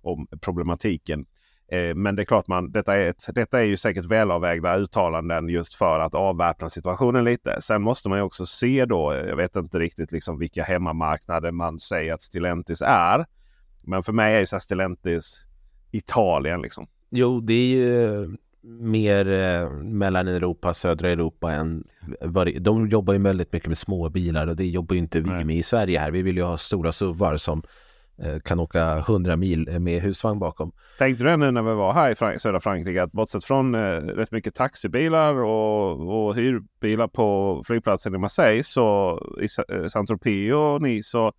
[0.01, 1.25] om problematiken.
[1.71, 5.49] Eh, men det är klart, man, detta, är ett, detta är ju säkert välavvägda uttalanden
[5.49, 7.61] just för att avväpna situationen lite.
[7.61, 11.79] Sen måste man ju också se då, jag vet inte riktigt liksom vilka hemmamarknader man
[11.79, 13.25] säger att Stellantis är.
[13.81, 15.45] Men för mig är ju Stellantis
[15.91, 16.87] Italien liksom.
[17.09, 18.27] Jo, det är ju
[18.67, 21.83] mer eh, mellan Europa, södra Europa än
[22.45, 25.29] det, De jobbar ju väldigt mycket med små bilar och det jobbar ju inte vi
[25.29, 25.45] Nej.
[25.45, 26.11] med i Sverige här.
[26.11, 27.61] Vi vill ju ha stora SUVar som
[28.23, 30.71] eh, kan åka 100 mil med husvagn bakom.
[30.97, 33.75] Tänkte du det nu när vi var här i Frank södra Frankrike att bortsett från
[33.75, 40.53] eh, rätt mycket taxibilar och, och hyrbilar på flygplatsen i Marseille så i eh, Saint-Tropez
[40.53, 41.33] och Nice och,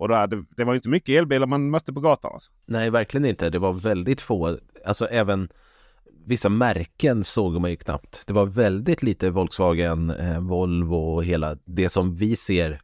[0.00, 2.30] och där, det, det var inte mycket elbilar man mötte på gatan.
[2.34, 2.52] Alltså.
[2.66, 3.50] Nej, verkligen inte.
[3.50, 5.48] Det var väldigt få, alltså även
[6.26, 8.22] vissa märken såg man ju knappt.
[8.26, 12.80] Det var väldigt lite Volkswagen, eh, Volvo och hela det som vi ser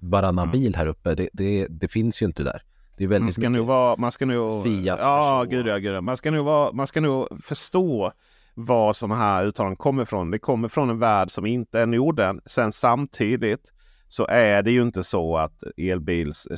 [0.00, 0.60] varannan Mm.
[0.60, 1.14] bil här uppe.
[1.14, 2.62] Det, det, det finns ju inte där.
[2.96, 3.52] Det är Man väldigt ska mycket.
[3.52, 6.00] nog vara, man ska nog, Fiat, ja, gud ja, gud ja.
[6.00, 8.12] Man ska nog vara, man ska nog förstå
[8.54, 10.30] var sådana här uttalanden kommer ifrån.
[10.30, 12.40] Det kommer från en värld som inte är Norden.
[12.46, 13.72] Sen samtidigt
[14.08, 16.48] så är det ju inte så att elbils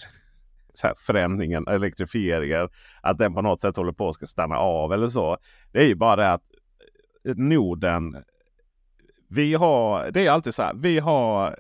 [0.75, 2.69] så här, förändringen, elektrifieringen,
[3.03, 5.37] att den på något sätt håller på att ska stanna av eller så.
[5.73, 6.43] Det är ju bara det att
[7.29, 8.17] eh, Norden,
[9.29, 11.57] vi har, det är alltid så här, vi har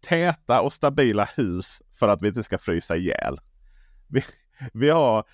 [0.00, 3.38] täta och stabila hus för att vi inte ska frysa ihjäl.
[4.08, 4.24] Vi,
[4.72, 5.24] vi har,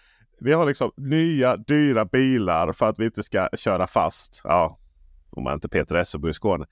[0.40, 4.40] vi har liksom nya dyra bilar för att vi inte ska köra fast.
[4.44, 4.78] Ja,
[5.30, 6.66] om man inte Peter Esse bor i Skåne.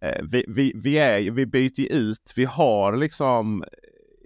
[0.00, 2.32] Eh, vi, vi, vi, är, vi byter ju ut.
[2.36, 3.64] Vi har liksom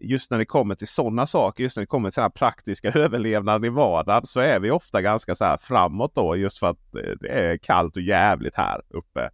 [0.01, 2.91] just när det kommer till sådana saker, just när det kommer till den här praktiska
[2.95, 6.95] överlevnaden i vardagen så är vi ofta ganska så här framåt då just för att
[6.95, 9.31] eh, det är kallt och jävligt här uppe.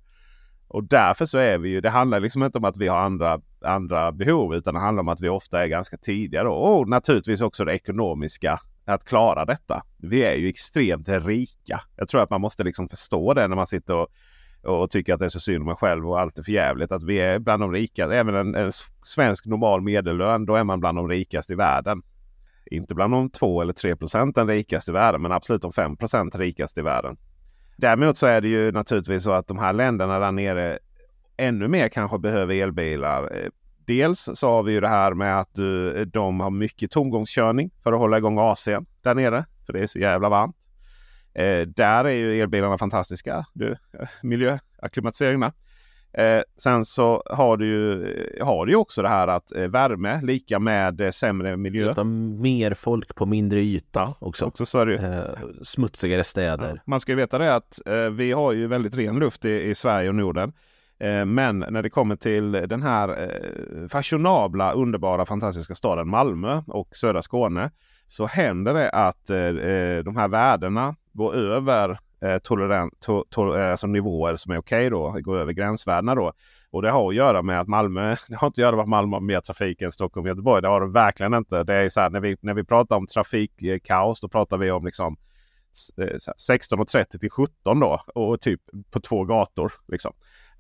[0.68, 3.40] Och därför så är vi ju, det handlar liksom inte om att vi har andra,
[3.60, 6.52] andra behov utan det handlar om att vi ofta är ganska tidiga då.
[6.52, 9.82] Och naturligtvis också det ekonomiska, att klara detta.
[10.02, 11.80] Vi är ju extremt rika.
[11.96, 14.08] Jag tror att man måste liksom förstå det när man sitter och,
[14.64, 16.92] och tycker att det är så synd om en själv och allt är för jävligt.
[16.92, 18.16] Att vi är bland de rikaste.
[18.16, 22.02] Även en, en svensk normal medellön, då är man bland de rikaste i världen.
[22.70, 26.36] Inte bland de 2 eller 3 procenten rikaste i världen, men absolut de 5 procent
[26.36, 27.16] rikaste i världen.
[27.76, 30.78] Däremot så är det ju naturligtvis så att de här länderna där nere
[31.36, 33.36] ännu mer kanske behöver elbilar.
[33.36, 33.48] Eh,
[33.86, 35.54] dels så har vi ju det här med att
[36.12, 39.44] de har mycket tomgångskörning för att hålla igång AC'n där nere.
[39.66, 40.56] För det är så jävla varmt.
[41.34, 43.46] Eh, där är ju elbilarna fantastiska.
[43.52, 45.52] Du, eh, miljöakklimatiseringarna.
[46.18, 50.58] Eh, sen så har du ju, har du också det här att eh, värme lika
[50.58, 51.90] med eh, sämre miljö.
[51.90, 54.44] Utan mer folk på mindre yta också.
[54.44, 56.72] också så är det eh, smutsigare städer.
[56.74, 56.80] Ja.
[56.86, 59.74] Man ska ju veta det att eh, vi har ju väldigt ren luft i, i
[59.74, 60.52] Sverige och Norden.
[60.98, 66.88] Eh, men när det kommer till den här eh, fashionabla, underbara, fantastiska staden Malmö och
[66.96, 67.70] södra Skåne
[68.06, 73.56] så händer det att eh, eh, de här värdena går över eh, tolerant, to, to,
[73.56, 75.20] eh, alltså nivåer som är okej okay då.
[75.20, 76.32] Går över gränsvärdena då.
[76.70, 78.88] Och det har att göra med att Malmö, det har inte att göra med att
[78.88, 80.62] Malmö har mer trafik än Stockholm och Göteborg.
[80.62, 81.64] Det har det verkligen inte.
[81.64, 84.84] Det är så här, när, vi, när vi pratar om trafikkaos då pratar vi om
[84.84, 85.16] liksom
[85.98, 89.72] 16.30 till 17 då och typ på två gator.
[89.88, 90.12] Liksom.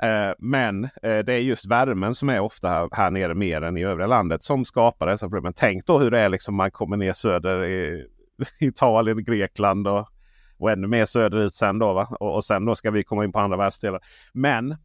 [0.02, 3.76] Eh, men eh, det är just värmen som är ofta här, här nere mer än
[3.76, 5.52] i övriga landet som skapar dessa problem.
[5.56, 8.06] Tänk då hur det är liksom man kommer ner söder i
[8.60, 10.08] Italien, Grekland och
[10.58, 11.92] och ännu mer söderut sen då.
[11.92, 12.08] Va?
[12.20, 14.00] Och, och sen då ska vi komma in på andra världsdelar.
[14.32, 14.76] Men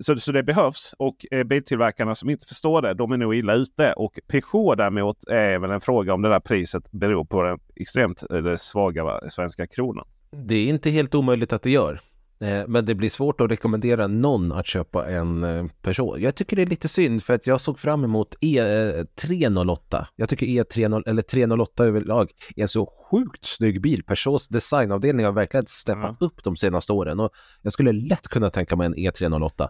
[0.00, 3.54] så, så det behövs och eh, biltillverkarna som inte förstår det, de är nog illa
[3.54, 3.92] ute.
[3.92, 8.22] Och Peugeot däremot är väl en fråga om det där priset beror på den extremt
[8.30, 10.06] eh, eller svaga va, svenska kronan.
[10.30, 12.00] Det är inte helt omöjligt att det gör.
[12.40, 16.20] Eh, men det blir svårt att rekommendera någon att köpa en eh, person.
[16.20, 19.78] Jag tycker det är lite synd för att jag såg fram emot E308.
[19.94, 24.02] Eh, jag tycker E30 eller 308 överlag är en så sjukt snygg bil.
[24.04, 26.16] Peugeots designavdelning har verkligen steppat mm.
[26.20, 27.30] upp de senaste åren och
[27.62, 29.68] jag skulle lätt kunna tänka mig en E308.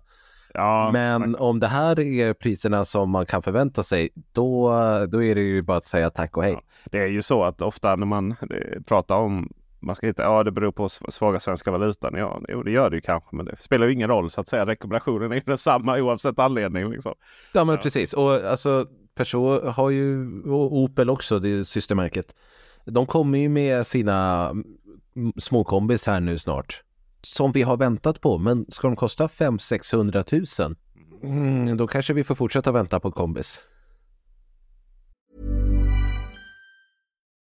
[0.55, 1.37] Ja, Men man...
[1.37, 4.69] om det här är priserna som man kan förvänta sig, då,
[5.09, 6.53] då är det ju bara att säga tack och hej.
[6.53, 8.35] Ja, det är ju så att ofta när man
[8.87, 9.49] pratar om
[9.85, 12.15] man ska hitta, ja det beror på svaga svenska valutan.
[12.17, 14.49] Ja, jo, det gör det ju kanske, men det spelar ju ingen roll så att
[14.49, 14.67] säga.
[14.67, 16.91] Rekommendationen är ju densamma oavsett anledning.
[16.91, 17.15] Liksom.
[17.53, 17.83] Ja, men ja.
[17.83, 18.13] precis.
[18.13, 22.35] Och alltså Peugeot har ju, och Opel också, det är systermärket.
[22.85, 24.53] De kommer ju med sina
[25.39, 26.83] småkombis här nu snart.
[27.23, 30.77] Som vi har väntat på, men ska de kosta 500-600 000?
[31.23, 33.61] Mm, då kanske vi får fortsätta vänta på kombis.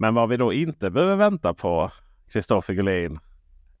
[0.00, 1.90] Men vad vi då inte behöver vänta på,
[2.32, 3.18] Kristoffer Gullin.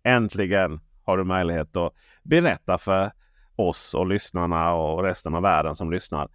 [0.02, 1.92] Äntligen har du möjlighet att
[2.22, 3.10] berätta för
[3.56, 6.28] oss och lyssnarna och resten av världen som lyssnar.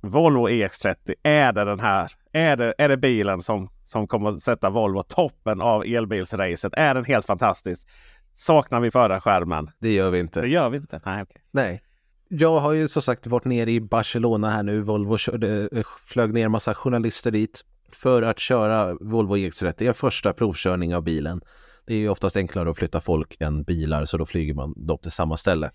[0.00, 2.12] Volvo EX30, är det den här?
[2.32, 6.74] Är det, är det bilen som, som kommer att sätta Volvo toppen av elbilsracet?
[6.74, 7.88] Är den helt fantastisk?
[8.34, 9.70] Saknar vi förra skärmen?
[9.78, 10.40] Det gör vi inte.
[10.40, 11.00] Det gör vi inte?
[11.04, 11.22] Nej.
[11.22, 11.42] Okay.
[11.50, 11.82] Nej.
[12.28, 14.80] Jag har ju som sagt varit nere i Barcelona här nu.
[14.80, 15.68] Volvo körde,
[16.06, 19.74] flög ner massa journalister dit för att köra Volvo EX30.
[19.78, 21.40] Det är första provkörning av bilen.
[21.86, 24.98] Det är ju oftast enklare att flytta folk än bilar så då flyger man dem
[25.02, 25.70] till samma ställe.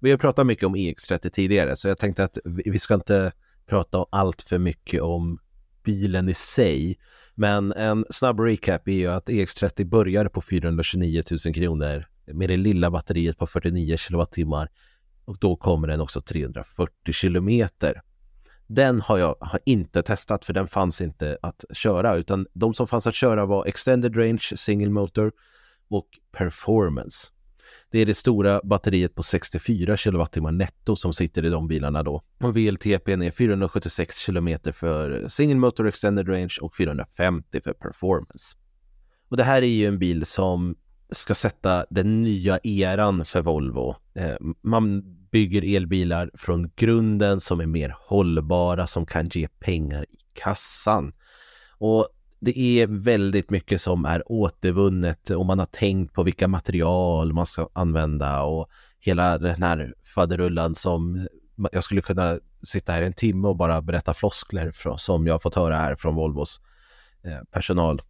[0.00, 3.32] Vi har pratat mycket om EX30 tidigare så jag tänkte att vi ska inte
[3.66, 5.38] prata allt för mycket om
[5.84, 6.98] bilen i sig.
[7.34, 12.56] Men en snabb recap är ju att EX30 börjar på 429 000 kronor med det
[12.56, 14.68] lilla batteriet på 49 kilowattimmar
[15.24, 18.02] och då kommer den också 340 kilometer.
[18.72, 22.86] Den har jag har inte testat för den fanns inte att köra utan de som
[22.86, 25.32] fanns att köra var Extended Range Single Motor
[25.88, 27.28] och Performance.
[27.90, 32.22] Det är det stora batteriet på 64 kWh netto som sitter i de bilarna då.
[32.40, 38.56] Och VLTP är 476 km för Single Motor Extended Range och 450 för Performance.
[39.28, 40.76] Och det här är ju en bil som
[41.10, 43.96] ska sätta den nya eran för Volvo.
[44.14, 50.16] Eh, man bygger elbilar från grunden som är mer hållbara, som kan ge pengar i
[50.32, 51.12] kassan.
[51.78, 52.08] Och
[52.40, 57.46] det är väldigt mycket som är återvunnet och man har tänkt på vilka material man
[57.46, 58.68] ska använda och
[59.00, 61.28] hela den här faderullan som
[61.72, 65.38] jag skulle kunna sitta här en timme och bara berätta floskler från som jag har
[65.38, 66.60] fått höra här från Volvos
[67.24, 68.02] eh, personal.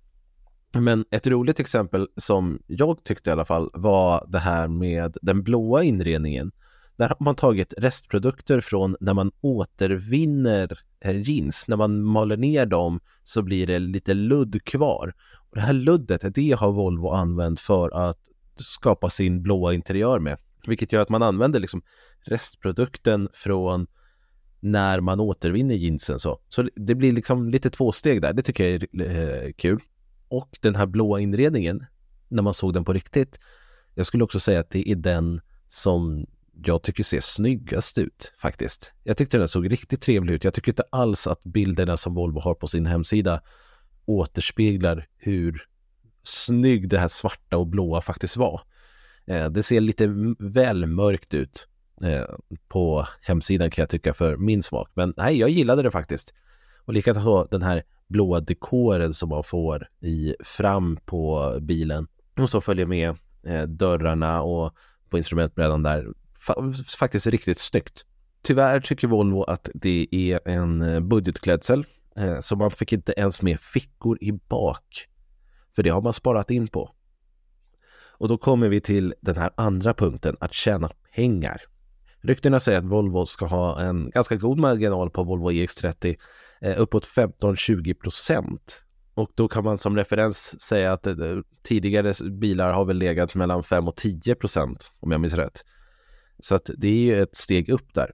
[0.73, 5.43] Men ett roligt exempel som jag tyckte i alla fall var det här med den
[5.43, 6.53] blåa inredningen.
[7.01, 11.69] Där har man tagit restprodukter från när man återvinner eh, jeans.
[11.69, 15.15] När man maler ner dem så blir det lite ludd kvar.
[15.51, 18.19] Och det här luddet, det har Volvo använt för att
[18.57, 20.39] skapa sin blåa interiör med.
[20.67, 21.83] Vilket gör att man använder liksom
[22.25, 23.87] restprodukten från
[24.61, 26.41] när man återvinner jeansen så.
[26.49, 28.33] Så det blir liksom lite två steg där.
[28.33, 29.81] Det tycker jag är eh, kul.
[30.29, 31.87] Och den här blåa inredningen,
[32.29, 33.39] när man såg den på riktigt,
[33.95, 36.27] jag skulle också säga att det är den som
[36.65, 38.93] jag tycker ser snyggast ut faktiskt.
[39.05, 40.45] Jag tyckte den såg riktigt trevlig ut.
[40.45, 43.43] Jag tycker inte alls att bilderna som Volvo har på sin hemsida
[44.07, 45.63] återspeglar hur
[46.23, 48.61] snygg det här svarta och blåa faktiskt var.
[49.27, 51.69] Eh, det ser lite väl mörkt ut
[52.03, 52.25] eh,
[52.69, 54.91] på hemsidan kan jag tycka för min smak.
[54.95, 56.35] Men nej, jag gillade det faktiskt.
[56.85, 62.07] Och likaså den här blåa dekoren som man får i fram på bilen
[62.39, 64.75] och så följer med eh, dörrarna och
[65.11, 66.07] på instrumentbrädan där.
[66.47, 68.05] Fa faktiskt riktigt snyggt.
[68.43, 71.87] Tyvärr tycker Volvo att det är en eh, budgetklädsel
[72.17, 75.07] eh, så man fick inte ens med fickor i bak.
[75.77, 76.95] För det har man sparat in på.
[78.21, 81.63] Och då kommer vi till den här andra punkten, att tjäna pengar.
[82.23, 86.17] Ryktena säger att Volvo ska ha en ganska god marginal på Volvo EX30
[86.61, 88.85] eh, uppåt 15-20 procent.
[89.15, 91.17] Och då kan man som referens säga att eh,
[91.63, 95.65] tidigare bilar har väl legat mellan 5 och 10 procent om jag minns rätt.
[96.43, 98.11] Så att det är ju ett steg upp där.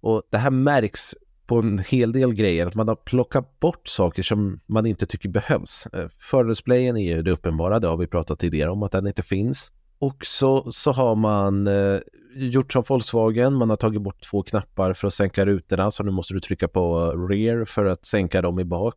[0.00, 1.14] Och det här märks
[1.46, 5.28] på en hel del grejer, att man har plockat bort saker som man inte tycker
[5.28, 5.86] behövs.
[5.92, 9.22] Eh, Fördelsplayen är ju det uppenbara, det har vi pratat tidigare om att den inte
[9.22, 9.72] finns.
[9.98, 12.00] Och så, så har man eh,
[12.34, 16.10] gjort som Volkswagen, man har tagit bort två knappar för att sänka rutorna, så nu
[16.10, 18.96] måste du trycka på eh, rear för att sänka dem i bak.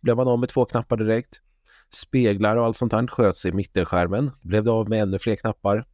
[0.00, 1.40] Blev man av med två knappar direkt.
[1.90, 4.30] Speglar och allt sånt här sköts i mittenskärmen.
[4.40, 5.84] Blev det av med ännu fler knappar.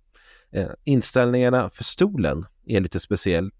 [0.55, 3.51] Eh, inställningarna för stolen är lite speciell.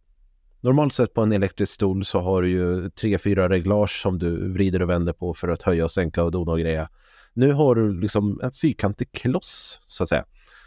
[0.61, 4.53] Normalt sett på en elektrisk stol så har du ju tre, fyra reglage som du
[4.53, 6.89] vrider och vänder på för att höja och sänka och dona och greja.
[7.33, 10.25] Nu har du liksom en fyrkantig kloss så att säga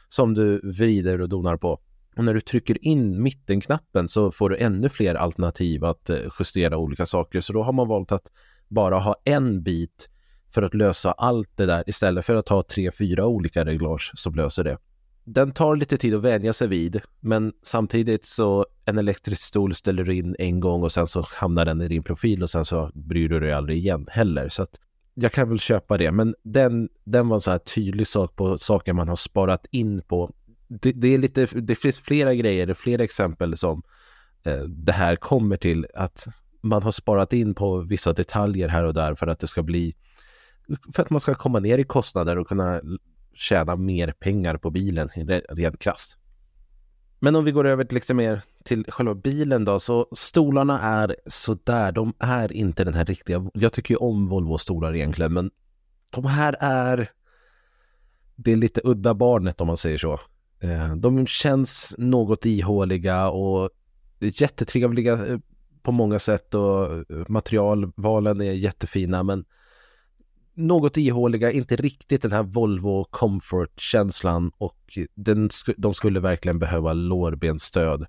[0.10, 1.80] som du vrider och donar på.
[2.18, 6.78] Och när du trycker in mittenknappen så får du ännu fler alternativ att eh, justera
[6.78, 7.42] olika saker.
[7.42, 8.32] Så då har man valt att
[8.68, 10.10] bara ha en bit
[10.54, 14.36] för att lösa allt det där istället för att ha tre, fyra olika reglage som
[14.36, 14.78] löser det.
[15.30, 20.04] Den tar lite tid att vänja sig vid, men samtidigt så en elektrisk stol ställer
[20.04, 22.92] du in en gång och sen så hamnar den i din profil och sen så
[22.94, 24.50] bryr du dig aldrig igen heller.
[24.50, 24.80] Så att
[25.14, 28.58] jag kan väl köpa det, men den, den var en sån här tydlig sak på
[28.58, 30.34] saker man har sparat in på.
[30.68, 33.84] Det, det är lite, det finns flera grejer, flera exempel som
[34.44, 36.28] eh, det här kommer till att
[36.62, 39.96] man har sparat in på vissa detaljer här och där för att det ska bli
[40.96, 42.82] för att man ska komma ner i kostnader och kunna
[43.38, 45.10] tjäna mer pengar på bilen
[45.50, 46.18] rent krasst.
[47.20, 51.16] Men om vi går över till, liksom mer till själva bilen då, så stolarna är
[51.26, 51.92] sådär.
[51.92, 53.50] De är inte den här riktiga.
[53.54, 55.52] Jag tycker ju om Volvo-stolar egentligen, men
[56.10, 57.10] de här är
[58.36, 60.20] det är lite udda barnet om man säger så.
[60.60, 63.70] Eh, de känns något ihåliga och
[64.20, 65.40] jättetrevliga eh,
[65.82, 69.46] på många sätt och eh, materialvalen är jättefina men
[70.58, 78.06] något ihåliga, inte riktigt den här Volvo Comfort-känslan och den, de skulle verkligen behöva lårbensstöd.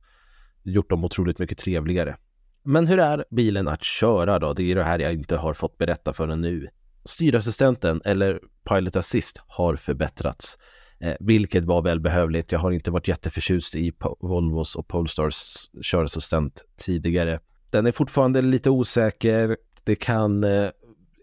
[0.62, 2.16] Gjort dem otroligt mycket trevligare.
[2.62, 4.52] Men hur är bilen att köra då?
[4.52, 6.68] Det är det här jag inte har fått berätta förrän nu.
[7.04, 10.58] Styrassistenten, eller Pilot Assist, har förbättrats.
[11.00, 12.52] Eh, vilket var välbehövligt.
[12.52, 17.40] Jag har inte varit jätteförtjust i Volvos och Polestars körassistent tidigare.
[17.70, 19.56] Den är fortfarande lite osäker.
[19.84, 20.70] Det kan eh,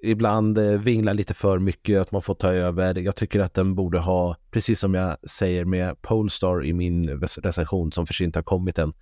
[0.04, 2.98] ibland eh, vinglar lite för mycket, att man får ta över.
[3.00, 7.92] Jag tycker att den borde ha, precis som jag säger med Polestar i min recension
[7.92, 8.94] som för sig inte har kommit än,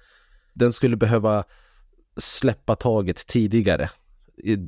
[0.53, 1.43] den skulle behöva
[2.17, 3.89] släppa taget tidigare.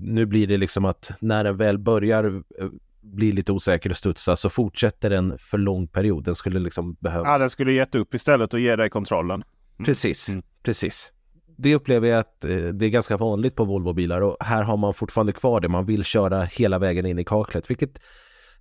[0.02, 2.70] Nu blir det liksom att när den väl börjar eh,
[3.02, 6.24] bli lite osäker och studsa så fortsätter den för lång period.
[6.24, 7.28] Den skulle liksom behöva...
[7.28, 9.44] Ja, den skulle gett upp istället och ge dig kontrollen.
[9.78, 9.86] Mm.
[9.86, 10.44] Precis, mm.
[10.64, 11.12] precis
[11.58, 14.94] det upplever jag att eh, det är ganska vanligt på Volvo-bilar och här har man
[14.94, 15.68] fortfarande kvar det.
[15.68, 18.00] Man vill köra hela vägen in i kaklet, vilket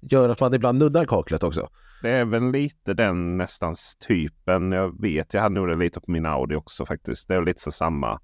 [0.01, 1.69] gör att man ibland nuddar kaklet också.
[2.03, 3.75] Det är väl lite den nästan
[4.09, 4.73] typen.
[4.73, 7.29] Jag vet, jag hade nog det lite på min Audi också faktiskt.
[7.29, 8.21] Det är lite så samma.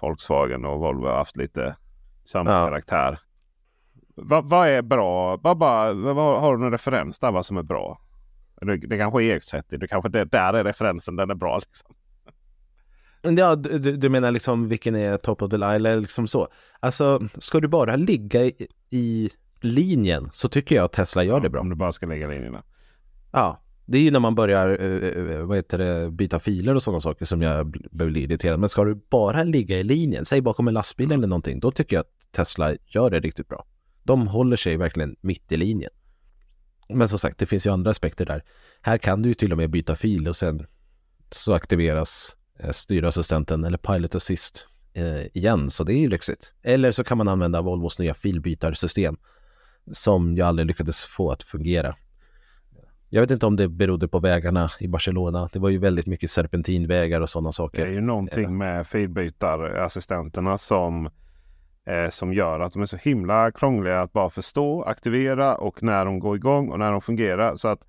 [0.00, 1.76] Volkswagen och Volvo har haft lite
[2.24, 2.66] samma ja.
[2.66, 3.20] karaktär.
[4.14, 5.36] Vad, vad är bra?
[5.36, 8.00] Vad, vad, vad, har du någon referens där vad som är bra?
[8.60, 9.78] Det, det kanske är EX30.
[9.78, 11.16] Det kanske det, där är referensen.
[11.16, 11.94] Den är bra liksom.
[13.22, 16.48] Ja, du, du menar liksom vilken är top of the line eller liksom så.
[16.80, 21.50] Alltså, ska du bara ligga i, i linjen så tycker jag att Tesla gör det
[21.50, 21.60] bra.
[21.60, 22.62] Om du bara ska lägga linjerna.
[23.32, 27.00] Ja, det är ju när man börjar uh, vad heter det, byta filer och sådana
[27.00, 28.60] saker som jag blir irriterad.
[28.60, 31.96] Men ska du bara ligga i linjen, säg bakom en lastbil eller någonting, då tycker
[31.96, 33.66] jag att Tesla gör det riktigt bra.
[34.02, 35.90] De håller sig verkligen mitt i linjen.
[36.88, 38.44] Men som sagt, det finns ju andra aspekter där.
[38.82, 40.66] Här kan du ju till och med byta fil och sen
[41.30, 42.37] så aktiveras eh,
[42.70, 46.52] styrassistenten eller Pilot Assist eh, igen, så det är ju lyxigt.
[46.62, 49.16] Eller så kan man använda Volvos nya filbytarsystem
[49.92, 51.94] som jag aldrig lyckades få att fungera.
[53.10, 55.48] Jag vet inte om det berodde på vägarna i Barcelona.
[55.52, 57.82] Det var ju väldigt mycket serpentinvägar och sådana saker.
[57.82, 61.06] Det är ju någonting med filbytarassistenterna som
[61.86, 66.04] eh, som gör att de är så himla krångliga att bara förstå, aktivera och när
[66.04, 67.56] de går igång och när de fungerar.
[67.56, 67.88] Så att eh,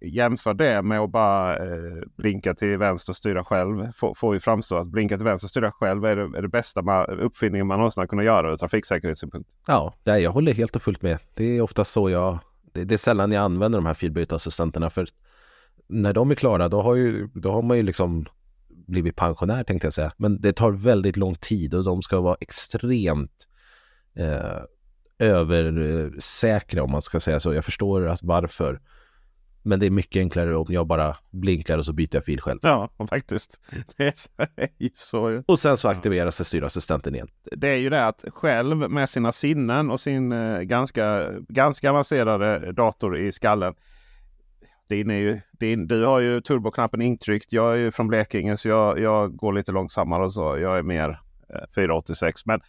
[0.00, 3.92] jämför det med att bara eh, blinka till vänster och styra själv.
[3.92, 6.48] Får, får ju framstå att blinka till vänster och styra själv är det, är det
[6.48, 9.50] bästa man, uppfinningen man någonsin har kunnat göra ur trafiksäkerhetssynpunkt.
[9.66, 11.18] Ja, jag håller helt och fullt med.
[11.34, 12.38] Det är ofta så jag...
[12.72, 14.90] Det, det är sällan jag använder de här filbytesassistenterna.
[14.90, 15.06] för
[15.88, 18.26] när de är klara då har, ju, då har man ju liksom
[18.68, 20.12] blivit pensionär tänkte jag säga.
[20.16, 23.46] Men det tar väldigt lång tid och de ska vara extremt
[24.16, 24.62] eh,
[25.18, 27.54] översäkra om man ska säga så.
[27.54, 28.80] Jag förstår att varför.
[29.68, 32.58] Men det är mycket enklare om jag bara blinkar och så byter jag fil själv.
[32.62, 33.60] Ja, faktiskt.
[33.96, 34.06] Det
[34.78, 35.42] är så.
[35.46, 37.28] Och sen så aktiveras det styrassistenten igen.
[37.56, 42.72] Det är ju det att själv med sina sinnen och sin eh, ganska, ganska avancerade
[42.72, 43.74] dator i skallen
[44.88, 47.52] din är ju, din, du har ju turboknappen intryckt.
[47.52, 50.58] Jag är ju från Blekinge så jag, jag går lite långsammare och så.
[50.58, 51.20] Jag är mer
[51.54, 52.46] eh, 486.
[52.46, 52.60] Men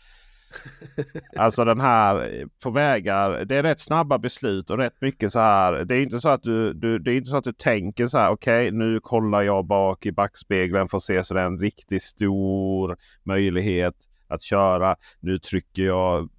[1.36, 3.45] alltså den här eh, på vägar.
[3.45, 5.74] Det är rätt snabba beslut och rätt mycket så här.
[5.74, 8.18] Det är inte så att du, du det är inte så att du tänker så
[8.18, 8.30] här.
[8.30, 11.60] Okej, okay, nu kollar jag bak i backspegeln för att se så det är en
[11.60, 13.95] riktigt stor möjlighet
[14.28, 14.95] att köra.
[15.20, 16.30] Nu trycker jag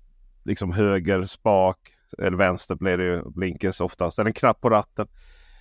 [0.44, 1.78] liksom höger spak
[2.18, 4.18] eller vänster blir det ju blinkers oftast.
[4.18, 5.06] Eller en knapp på ratten.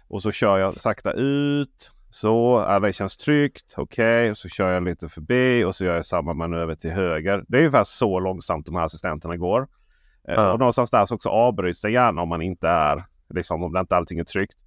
[0.07, 1.91] Och så kör jag sakta ut.
[2.09, 3.73] Så, ja, det känns tryggt.
[3.77, 4.35] Okej, okay.
[4.35, 7.43] så kör jag lite förbi och så gör jag samma manöver till höger.
[7.47, 9.67] Det är ungefär så långsamt de här assistenterna går.
[10.27, 10.53] Eh, ja.
[10.53, 13.03] Och någonstans där så också avbryts det gärna om man inte är,
[13.33, 14.57] liksom om det inte allting är tryggt.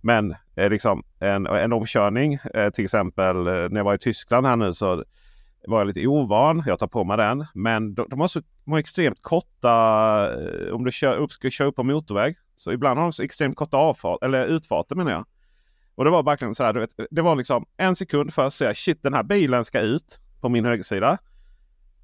[0.00, 4.46] Men eh, liksom en, en omkörning, eh, till exempel eh, när jag var i Tyskland
[4.46, 5.04] här nu så
[5.66, 6.62] var jag lite ovan.
[6.66, 7.46] Jag tar på mig den.
[7.54, 9.74] Men de, de har så de har extremt korta,
[10.32, 12.36] eh, om du kör upp, ska köra upp på motorväg.
[12.56, 15.24] Så ibland har de så extremt korta avfart, eller utfarter menar jag.
[15.98, 18.52] Och det var verkligen så här, du vet, det var liksom en sekund för att
[18.52, 21.18] säga shit den här bilen ska ut på min högersida.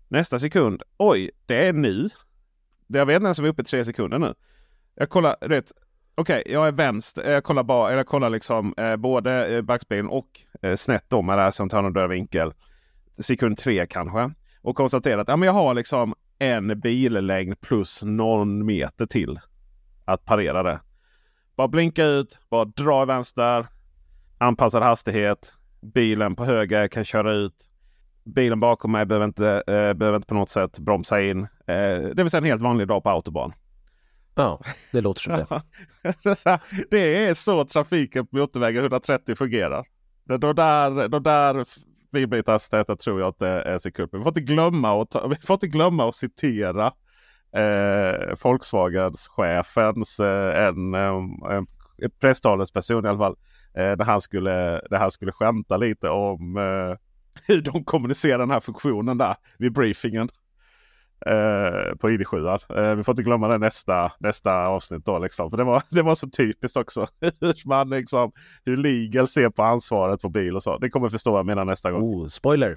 [0.09, 2.09] Nästa sekund, oj det är nu.
[2.87, 4.35] Jag vet inte ens om vi är uppe i tre sekunder nu.
[4.95, 5.73] Jag kollar, rätt.
[6.15, 7.31] Okej, okay, jag är vänster.
[7.31, 11.27] Jag kollar, bara, jag kollar liksom eh, både eh, backspegeln och eh, snett om.
[11.27, 12.53] med det här som tar någon vinkel.
[13.19, 14.31] Sekund tre kanske.
[14.63, 19.41] Och konstaterar att ja, men jag har liksom en billängd plus någon meter till
[20.05, 20.81] att parera det.
[21.57, 23.67] Bara blinka ut, bara dra i vänster,
[24.45, 25.53] anpassad hastighet.
[25.95, 27.69] Bilen på höger kan köra ut.
[28.25, 31.43] Bilen bakom mig behöver inte, eh, behöver inte på något sätt bromsa in.
[31.43, 33.53] Eh, det vill säga en helt vanlig dag på autobahn.
[34.35, 34.61] Ja,
[34.93, 35.63] det låter som det.
[36.91, 39.87] det är så trafiken på motorvägar 130 fungerar.
[40.25, 41.65] De där, de där
[42.13, 44.09] filbytarhastigheter tror jag att det är sekund.
[44.13, 46.93] Vi får inte glömma att, vi får inte glömma att citera
[47.57, 51.31] eh, Volkswagens chefens eh, en, en,
[51.99, 53.37] en presstalesperson i alla fall.
[53.77, 56.97] Eh, där, han skulle, där han skulle skämta lite om eh,
[57.47, 60.29] hur de kommunicerar den här funktionen där vid briefingen.
[61.27, 62.59] Eh, på ID7.
[62.79, 65.19] Eh, vi får inte glömma det nästa, nästa avsnitt då.
[65.19, 65.51] Liksom.
[65.51, 67.07] För det var, det var så typiskt också.
[67.41, 68.33] hur man liksom,
[68.65, 70.79] hur legal ser på ansvaret på bil och så.
[70.79, 72.03] Det kommer förstå vad jag menar nästa gång.
[72.03, 72.77] Oh, spoiler!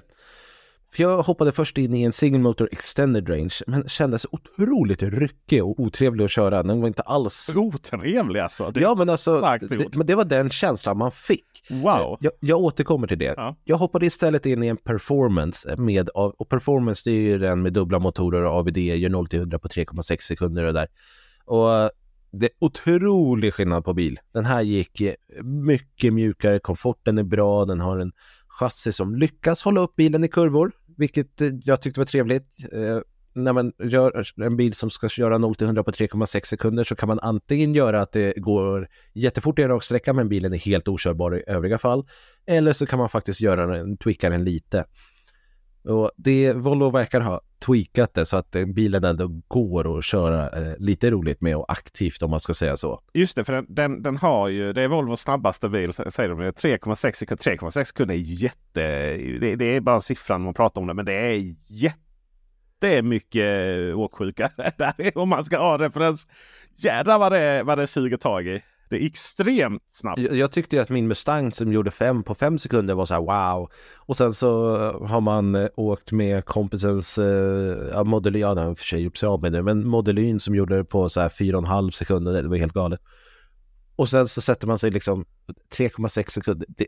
[0.92, 5.64] För jag hoppade först in i en single motor extended range, men kändes otroligt ryckig
[5.64, 6.62] och otrevlig att köra.
[6.62, 7.50] Den var inte alls...
[7.56, 8.70] Otrevlig alltså?
[8.70, 11.46] Det ja, men alltså, det, men det var den känslan man fick.
[11.70, 12.16] Wow!
[12.20, 13.34] Jag, jag återkommer till det.
[13.36, 13.56] Ja.
[13.64, 17.72] Jag hoppade istället in i en performance med, och performance det är ju den med
[17.72, 20.88] dubbla motorer och AVD, gör 0 till 100 på 3,6 sekunder och där.
[21.44, 21.90] Och
[22.30, 24.18] det är otrolig skillnad på bil.
[24.32, 25.02] Den här gick
[25.42, 28.12] mycket mjukare, komforten är bra, den har en
[28.58, 32.44] chassi som lyckas hålla upp bilen i kurvor, vilket eh, jag tyckte var trevligt.
[32.72, 32.98] Eh,
[33.34, 36.96] när man gör en bil som ska köra 0 till 100 på 3,6 sekunder så
[36.96, 40.58] kan man antingen göra att det går jättefort i en rak sträcka men bilen är
[40.58, 42.06] helt okörbar i övriga fall.
[42.46, 44.84] Eller så kan man faktiskt göra den, tweaka den lite.
[45.84, 50.50] Och det, Volvo verkar ha tweakat det så att eh, bilen ändå går att köra
[50.50, 53.00] eh, lite roligt med och aktivt om man ska säga så.
[53.14, 56.40] Just det, för den, den, den har ju, det är Volvos snabbaste bil säger de
[56.40, 57.44] 3,6 sekunder.
[57.44, 61.12] 3,6 sekunder är jätte, det, det, är bara siffran man pratar om det, men det
[61.12, 66.28] är jättemycket eh, åksjuka där om man ska ha referens.
[66.76, 68.62] Jädrar vad det, vad det suger tag i.
[68.88, 70.20] Det är extremt snabbt.
[70.20, 73.20] Jag, jag tyckte att min Mustang som gjorde fem på fem sekunder var så här
[73.20, 73.70] wow.
[73.96, 74.76] Och sen så
[75.06, 79.16] har man eh, åkt med kompisens, eh, ja Modelyn, ja den har för sig gjort
[79.16, 81.68] sig av med det, men Modelyn som gjorde det på så här fyra och en
[81.68, 83.00] halv sekunder, det var helt galet.
[83.96, 85.24] Och sen så sätter man sig liksom
[85.76, 86.66] 3,6 sekunder.
[86.68, 86.86] Det,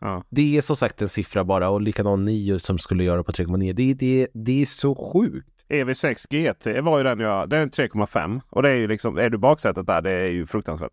[0.00, 0.24] Ja.
[0.30, 3.72] det är som sagt en siffra bara och likadan 9 som skulle göra på 3,9.
[3.72, 5.64] Det, det, det är så sjukt.
[5.68, 9.30] EV6 GT var ju den jag, den är 3,5 och det är ju liksom, är
[9.30, 10.92] du baksätet där, det är ju fruktansvärt.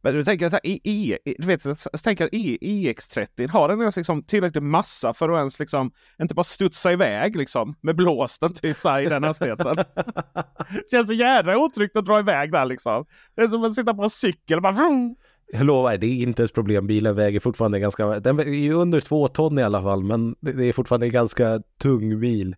[0.00, 1.74] Men du tänker så här, e, e, du vet, så
[2.04, 5.90] tänker att e, EX30 har den ens liksom tillräcklig massa för att ens liksom
[6.22, 9.76] inte bara studsa iväg liksom med blåsten typ så här, i den hastigheten.
[10.90, 13.04] Känns så jädra otryggt att dra iväg där liksom.
[13.34, 15.16] Det är som att sitta på en cykel bara vrum.
[15.52, 16.86] Jag lovar, det är inte ett problem.
[16.86, 18.20] Bilen väger fortfarande ganska...
[18.20, 21.62] Den är ju under två ton i alla fall, men det är fortfarande en ganska
[21.78, 22.56] tung bil.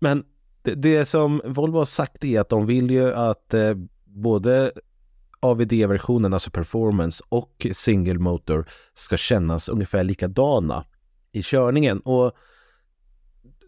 [0.00, 0.24] Men
[0.62, 3.74] det, det som Volvo har sagt är att de vill ju att eh,
[4.04, 4.72] både
[5.40, 10.84] AVD-versionen, alltså performance, och single motor ska kännas ungefär likadana
[11.32, 12.00] i körningen.
[12.00, 12.32] Och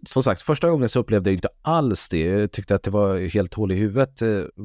[0.06, 2.20] som sagt, första gången så upplevde jag inte alls det.
[2.20, 4.22] Jag tyckte att det var helt hål i huvudet.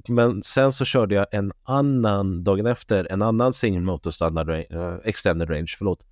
[0.08, 5.00] Men sen så körde jag en annan, dagen efter, en annan single motor standard range,
[5.04, 6.06] extended range, förlåt.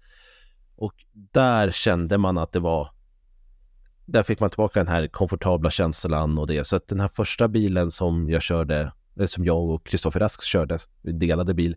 [0.75, 0.93] Och
[1.31, 2.89] där kände man att det var
[4.05, 6.67] där fick man tillbaka den här komfortabla känslan och det.
[6.67, 10.43] Så att den här första bilen som jag körde, Eh, som jag och Kristoffer Rask
[10.43, 11.75] körde, vi delade bil,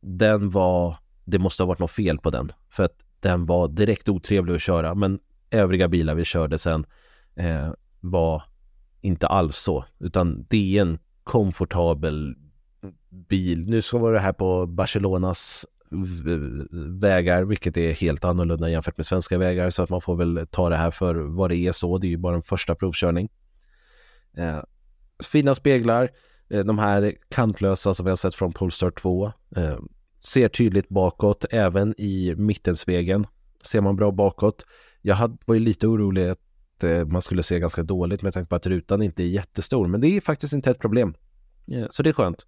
[0.00, 2.52] den var, det måste ha varit något fel på den.
[2.70, 5.18] För att den var direkt otrevlig att köra, men
[5.50, 6.86] övriga bilar vi körde sen
[7.36, 8.42] eh, var
[9.00, 12.34] inte alls så, utan det är en komfortabel
[13.08, 13.68] bil.
[13.68, 15.66] Nu ska vara det här på Barcelonas
[17.00, 20.68] vägar, vilket är helt annorlunda jämfört med svenska vägar, så att man får väl ta
[20.68, 21.98] det här för vad det är så.
[21.98, 23.28] Det är ju bara en första provkörning.
[24.36, 24.62] Eh,
[25.24, 26.08] fina speglar, eh,
[26.48, 29.32] de här kantlösa som vi har sett från Polestar 2.
[29.56, 29.78] Eh,
[30.20, 33.26] ser tydligt bakåt, även i mittenspegeln
[33.62, 34.66] ser man bra bakåt.
[35.02, 38.48] Jag hade, var ju lite orolig att eh, man skulle se ganska dåligt med tanke
[38.48, 41.14] på att rutan inte är jättestor, men det är faktiskt inte ett problem.
[41.72, 42.46] Eh, Så det är skönt.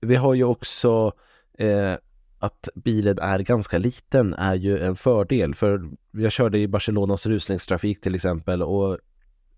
[0.00, 1.12] Vi har ju också
[1.58, 1.94] eh,
[2.38, 8.00] att bilen är ganska liten är ju en fördel för jag körde i Barcelonas rusningstrafik
[8.00, 8.98] till exempel och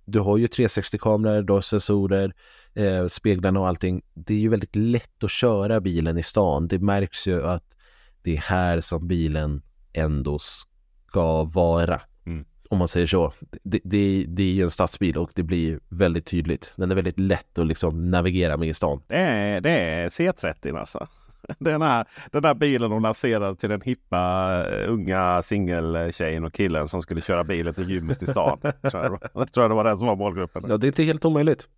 [0.06, 2.34] du har ju 360-kameror, du har sensorer,
[2.74, 4.02] eh, speglarna och allting.
[4.14, 6.68] Det är ju väldigt lätt att köra bilen i stan.
[6.68, 7.76] Det märks ju att
[8.22, 12.00] det är här som bilen ändå ska vara.
[12.26, 12.44] Mm.
[12.70, 13.32] Om man säger så.
[13.62, 16.72] Det, det, det är ju en stadsbil och det blir väldigt tydligt.
[16.76, 19.02] Den är väldigt lätt att liksom navigera med i stan.
[19.06, 21.08] Det är, det är C30 alltså.
[21.58, 26.88] Den här, den där bilen de lanserade till den hippa eh, unga singeltjejen och killen
[26.88, 28.58] som skulle köra bilen till gymmet i stan.
[28.90, 30.64] tror, jag, tror jag det var den som var målgruppen.
[30.68, 31.68] Ja, det är inte helt omöjligt.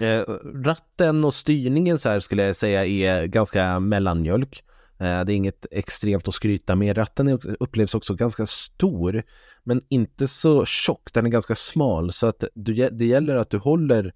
[0.00, 0.20] Eh,
[0.64, 4.64] ratten och styrningen så här skulle jag säga är ganska mellanmjölk.
[4.98, 6.98] Eh, det är inget extremt att skryta med.
[6.98, 9.22] Ratten upplevs också ganska stor,
[9.64, 11.12] men inte så tjock.
[11.12, 14.12] Den är ganska smal, så att du, det gäller att du håller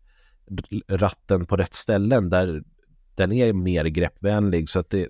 [0.88, 2.62] ratten på rätt ställen där
[3.20, 4.68] den är mer greppvänlig.
[4.68, 5.08] Så att det,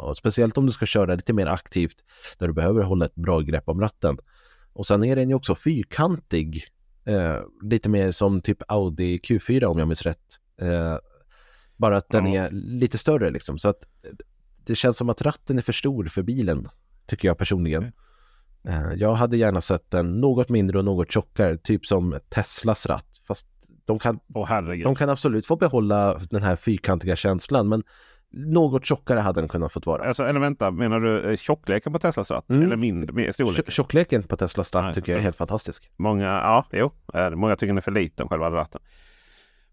[0.00, 1.96] och speciellt om du ska köra lite mer aktivt,
[2.38, 4.18] där du behöver hålla ett bra grepp om ratten.
[4.72, 6.64] Och sen är den ju också fyrkantig.
[7.04, 10.38] Eh, lite mer som typ Audi Q4 om jag minns rätt.
[10.60, 10.96] Eh,
[11.76, 13.58] bara att den är lite större liksom.
[13.58, 13.86] Så att
[14.64, 16.68] det känns som att ratten är för stor för bilen,
[17.06, 17.92] tycker jag personligen.
[18.68, 23.20] Eh, jag hade gärna sett den något mindre och något tjockare, typ som Teslas ratt.
[23.26, 23.46] Fast
[23.86, 24.84] de kan, herregud.
[24.84, 27.82] de kan absolut få behålla den här fyrkantiga känslan, men
[28.36, 30.04] något tjockare hade den kunnat fått vara.
[30.04, 32.50] Alltså, eller vänta, menar du eh, tjockleken på Teslas ratt?
[32.50, 32.62] Mm.
[32.62, 33.66] Eller mindre, mer storlek?
[33.66, 35.90] Tjo- Tjockleken på Teslas ratt Nej, tycker jag är helt fantastisk.
[35.96, 36.92] Många, ja, jo,
[37.34, 38.80] många tycker den är för liten själva ratten.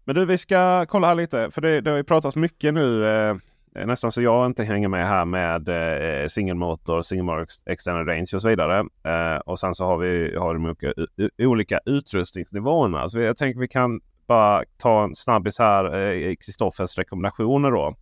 [0.04, 1.50] Men du, vi ska kolla här lite.
[1.50, 3.06] För det, det har ju pratats mycket nu.
[3.06, 3.36] Eh,
[3.76, 8.08] Eh, nästan så jag inte hänger med här med eh, single motor, single motor extended
[8.08, 8.78] range och så vidare.
[9.04, 10.92] Eh, och sen så har vi har de olika,
[11.38, 13.08] olika utrustningsnivåerna.
[13.08, 15.94] Så jag tänker vi kan bara ta en snabbis här.
[15.94, 17.94] eh, Kristoffers rekommendationer då.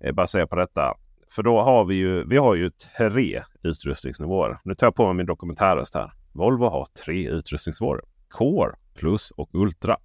[0.00, 0.94] Eh, bara säga på detta.
[1.34, 4.58] För då har vi ju, vi har ju tre utrustningsnivåer.
[4.64, 6.12] Nu tar jag på mig min dokumentärröst här.
[6.32, 8.00] Volvo har tre utrustningsnivåer.
[8.28, 9.96] Core, Plus och Ultra.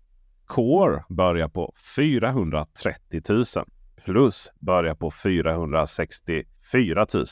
[0.46, 3.46] Core börjar på 430 000.
[4.06, 7.26] Plus börjar på 464 000.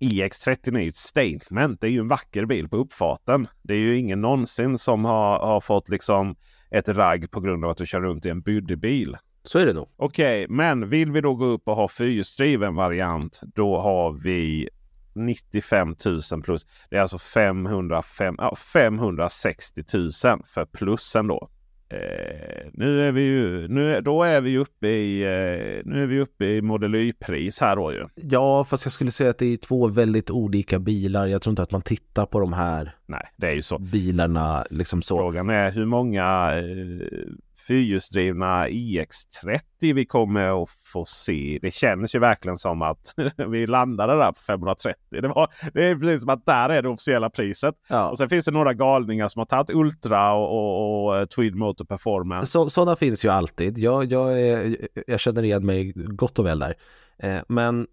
[0.00, 1.80] EX30 är ju ett statement.
[1.80, 3.46] Det är ju en vacker bil på uppfarten.
[3.62, 6.36] Det är ju ingen någonsin som har, har fått liksom
[6.70, 9.16] ett ragg på grund av att du kör runt i en byddebil.
[9.48, 9.88] Så är det nog.
[9.96, 14.68] Okej, men vill vi då gå upp och ha fyrhjulsdriven variant, då har vi
[15.14, 15.94] 95
[16.32, 16.66] 000 plus.
[16.90, 20.10] Det är alltså 505, ja, 560 000
[20.44, 21.48] för plussen då.
[21.90, 26.20] Eh, nu är vi ju, nu, då är vi uppe i, eh, nu är vi
[26.20, 28.06] uppe i Model Y-pris här då ju.
[28.14, 31.26] Ja, fast jag skulle säga att det är två väldigt olika bilar.
[31.26, 33.78] Jag tror inte att man tittar på de här Nej, det är ju så.
[33.78, 35.16] bilarna liksom så.
[35.16, 37.28] Frågan är hur många eh,
[37.66, 39.60] fyrhjulsdrivna iX30
[39.94, 41.58] vi kommer att få se.
[41.62, 43.14] Det känns ju verkligen som att
[43.48, 45.00] vi landade där på 530.
[45.08, 47.74] Det, var, det är precis som att där är det officiella priset.
[47.88, 48.08] Ja.
[48.08, 51.54] Och sen finns det några galningar som har tagit Ultra och, och, och eh, Tweed
[51.54, 52.52] Motor Performance.
[52.52, 53.78] Så, sådana finns ju alltid.
[53.78, 56.74] Jag, jag, är, jag känner igen mig gott och väl där.
[57.18, 57.86] Eh, men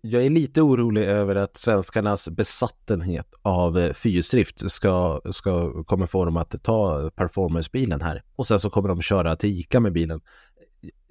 [0.00, 6.24] jag, är lite orolig över att svenskarnas besattenhet av eh, fyrhjulsdrift ska, ska kommer få
[6.24, 8.22] dem att ta performancebilen här.
[8.36, 10.20] Och sen så kommer de köra till ICA med bilen.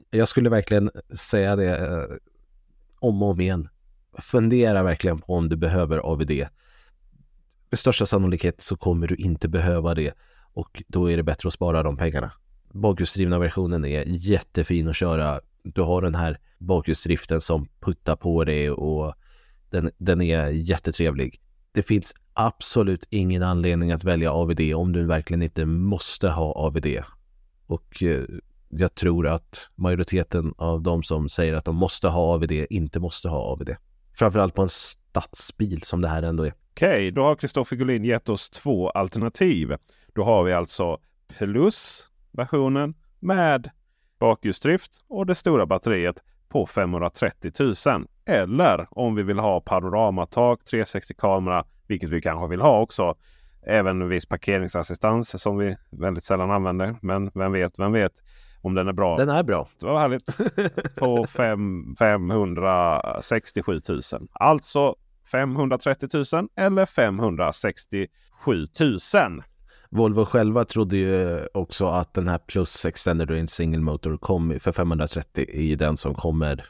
[0.10, 2.18] Jag skulle verkligen säga det eh,
[3.00, 3.70] om och om igen.
[4.20, 6.32] Fundera verkligen på om du behöver AVD.
[7.70, 10.14] Med största sannolikhet så kommer du inte behöva det
[10.54, 12.32] och då är det bättre att spara de pengarna.
[12.72, 15.42] Bakhjulsdrivna versionen är jättefin att köra.
[15.64, 19.14] Du har den här bakhjulsdriften som puttar på dig och
[19.70, 21.42] den, den är jättetrevlig.
[21.72, 26.88] Det finns absolut ingen anledning att välja AVD om du verkligen inte måste ha AVD.
[27.68, 28.24] Och eh,
[28.70, 33.30] jag tror att majoriteten av de som säger att de måste ha AVD inte måste
[33.30, 33.76] ha AVD.
[34.14, 36.54] Framförallt på en stadsbil som det här ändå är.
[36.72, 39.76] Okej, då har Kristoffer Gullin gett oss två alternativ.
[40.16, 40.98] Då har vi alltså
[41.38, 43.70] plus-versionen med
[44.24, 48.08] bakhjulsdrift och det stora batteriet på 530 000.
[48.26, 53.16] Eller om vi vill ha panoramatag, 360 kamera, vilket vi kanske vill ha också.
[53.66, 56.96] Även viss parkeringsassistans som vi väldigt sällan använder.
[57.02, 58.12] Men vem vet, vem vet
[58.62, 59.18] om den är bra.
[59.18, 59.70] Den är bra.
[59.80, 60.26] Det var härligt.
[60.96, 64.02] På fem, 567 000.
[64.32, 64.96] Alltså
[65.32, 69.44] 530 000 eller 567 000.
[69.96, 74.72] Volvo själva trodde ju också att den här Plus Extended Range Single Motor kom för
[74.72, 76.66] 530 är ju den som kommer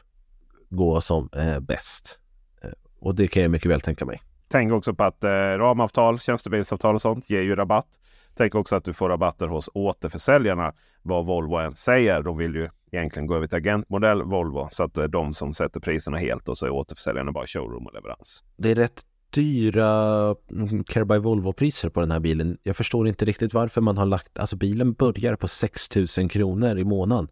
[0.70, 2.18] gå som eh, bäst.
[2.62, 2.70] Eh,
[3.00, 4.20] och det kan jag mycket väl tänka mig.
[4.48, 7.88] Tänk också på att eh, ramavtal, tjänstebilsavtal och sånt ger ju rabatt.
[8.34, 10.72] Tänk också att du får rabatter hos återförsäljarna.
[11.02, 12.22] Vad Volvo än säger.
[12.22, 14.68] De vill ju egentligen gå över till agentmodell Volvo.
[14.70, 17.86] Så att det är de som sätter priserna helt och så är återförsäljarna bara showroom
[17.86, 18.44] och leverans.
[18.56, 19.02] Det är rätt
[19.34, 22.58] dyra mm, Care by Volvo-priser på den här bilen.
[22.62, 26.78] Jag förstår inte riktigt varför man har lagt, alltså bilen börjar på 6 000 kronor
[26.78, 27.28] i månaden.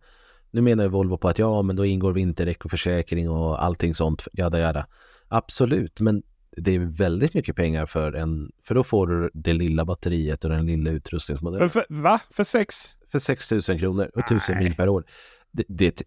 [0.51, 3.95] Nu menar ju Volvo på att ja, men då ingår vinterdäck och försäkring och allting
[3.95, 4.87] sånt, jada jada.
[5.29, 6.23] Absolut, men
[6.57, 10.51] det är väldigt mycket pengar för en, för då får du det lilla batteriet och
[10.51, 11.71] den lilla utrustningsmodellen.
[11.71, 12.21] För, för, va?
[12.31, 12.75] För sex?
[13.09, 15.05] För 6 000 kronor och 1000 mil per år.
[15.53, 16.03] Det, det,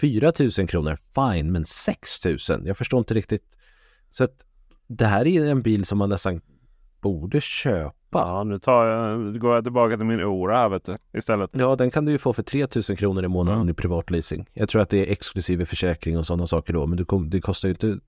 [0.00, 3.56] 4 000 kronor, fine, men 6 000, jag förstår inte riktigt.
[4.10, 4.44] Så att
[4.90, 6.40] det här är en bil som man nästan
[7.00, 7.94] borde köpa.
[8.10, 11.50] Ja, nu tar jag, går jag tillbaka till min Ora här vet du, istället.
[11.52, 13.70] Ja, den kan du ju få för 3000 kronor i månaden mm.
[13.70, 14.46] i privatleasing.
[14.52, 17.40] Jag tror att det är exklusive försäkring och sådana saker då, men det, kom, det
[17.40, 17.98] kostar ju inte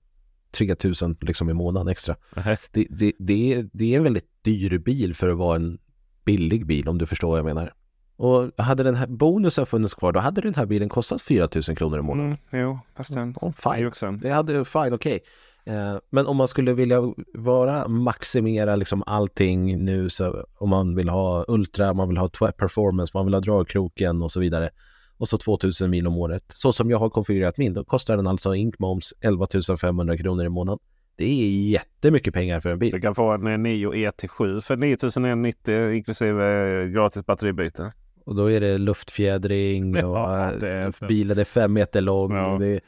[0.51, 2.15] 3000 liksom i månaden extra.
[2.35, 2.57] Mm.
[2.71, 5.79] Det, det, det, är, det är en väldigt dyr bil för att vara en
[6.25, 7.73] billig bil om du förstår vad jag menar.
[8.15, 11.99] Och hade den här bonusen funnits kvar, då hade den här bilen kostat 4000 kronor
[11.99, 12.37] i månaden.
[12.51, 13.35] Mm, jo, fast den...
[13.41, 14.19] Oh, fine.
[14.19, 14.93] Det hade, fine, okej.
[14.93, 15.19] Okay.
[15.65, 21.09] Eh, men om man skulle vilja vara maximera liksom allting nu så om man vill
[21.09, 24.69] ha Ultra, man vill ha performance, man vill ha dragkroken och så vidare
[25.17, 26.43] och så 2000 mil om året.
[26.47, 29.47] Så som jag har konfigurerat min, då kostar den alltså inkmoms 11
[29.81, 30.79] 500 kronor i månaden.
[31.15, 32.91] Det är jättemycket pengar för en bil.
[32.91, 37.91] Du kan få en Nio ET7 för 9190 inklusive gratis batteribyte.
[38.25, 42.35] Och då är det luftfjädring och ja, det är bilen är fem meter lång.
[42.35, 42.57] Ja.
[42.59, 42.79] Det,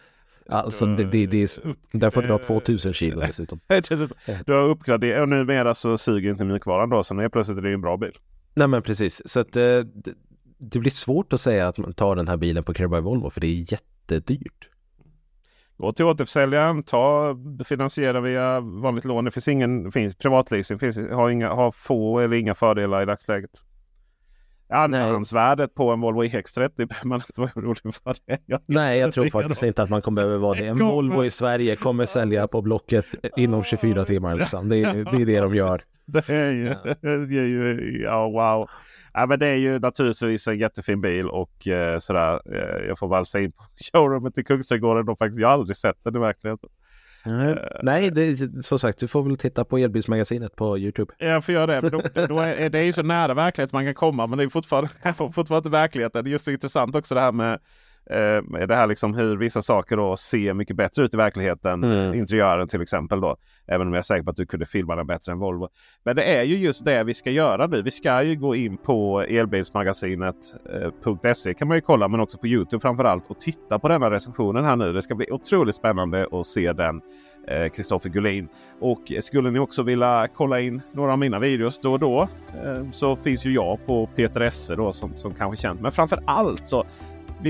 [0.49, 3.59] Alltså det, det, det är, där får du dra 2000 kilo dessutom.
[4.45, 7.73] du har uppgraderat och numera så suger inte mjukvaran då så nu plötsligt är det
[7.73, 8.17] en bra bil.
[8.53, 9.85] Nej men precis så att det, eh,
[10.57, 13.29] det blir svårt att säga att man tar den här bilen på Care by Volvo
[13.29, 14.69] för det är jättedyrt.
[15.77, 19.25] Gå till återförsäljaren, ta finansiera via vanligt lån.
[19.25, 23.63] Det finns ingen finns, privatleasing, finns, har, inga, har få eller inga fördelar i dagsläget.
[24.69, 28.15] Andrahandsvärdet på en Volvo EX30 behöver man inte vara orolig för.
[28.25, 28.37] Det.
[28.45, 30.67] Jag Nej, jag tror faktiskt inte att man kommer behöva vara det.
[30.67, 33.05] En Volvo i Sverige kommer sälja på Blocket
[33.37, 34.35] inom 24 timmar.
[34.35, 34.69] Liksom.
[34.69, 35.81] Det, är, det är det de gör.
[36.05, 38.69] Det är ju, det är ju ja, wow.
[39.13, 42.41] Ja, men det är ju naturligtvis en jättefin bil och eh, sådär.
[42.55, 46.03] Eh, jag får valsa in på showroomet i Kungsträdgården och faktiskt, jag har aldrig sett
[46.03, 46.69] den i verkligheten.
[47.25, 47.57] Mm.
[47.83, 51.13] Nej, det, som sagt, du får väl titta på Elbilsmagasinet på Youtube.
[51.17, 51.89] Jag får göra det.
[51.89, 54.49] Då, då är, det är ju så nära verklighet man kan komma, men det är
[54.49, 56.23] fortfarande, fortfarande inte verkligheten.
[56.23, 57.59] Det är just intressant också det här med
[58.09, 61.83] eh, det här liksom hur vissa saker då ser mycket bättre ut i verkligheten.
[61.83, 62.13] Mm.
[62.13, 63.37] Interiören till exempel då.
[63.67, 65.69] Även om jag är säker på att du kunde filma den bättre än Volvo.
[66.03, 67.81] Men det är ju just det vi ska göra nu.
[67.81, 72.47] Vi ska ju gå in på elbilsmagasinet.se eh, kan man ju kolla men också på
[72.47, 74.93] Youtube framförallt och titta på denna recensionen här nu.
[74.93, 77.01] Det ska bli otroligt spännande att se den.
[77.73, 78.47] Kristoffer eh, Gullin.
[78.79, 82.21] Och skulle ni också vilja kolla in några av mina videos då och då
[82.63, 85.81] eh, så finns ju jag på Peter Esse då som, som kanske känt.
[85.81, 86.83] Men framför allt så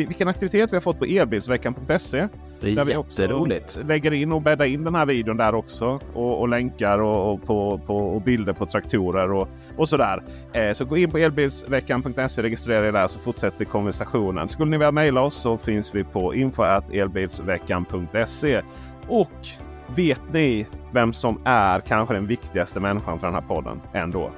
[0.04, 2.28] vilken aktivitet vi har fått på elbilsveckan.se.
[2.60, 3.78] Det är där jätteroligt.
[3.78, 6.00] Vi lägger in och bäddar in den här videon där också.
[6.14, 10.24] Och, och länkar och, och på, på, och bilder på traktorer och, och sådär.
[10.54, 14.50] Eh, så gå in på elbilsveckan.se, registrera er där så fortsätter konversationen.
[14.50, 18.62] Skulle ni vilja mejla oss så finns vi på info.elbilsveckan.se.
[19.08, 19.48] Och
[19.96, 24.32] vet ni vem som är kanske den viktigaste människan för den här podden ändå?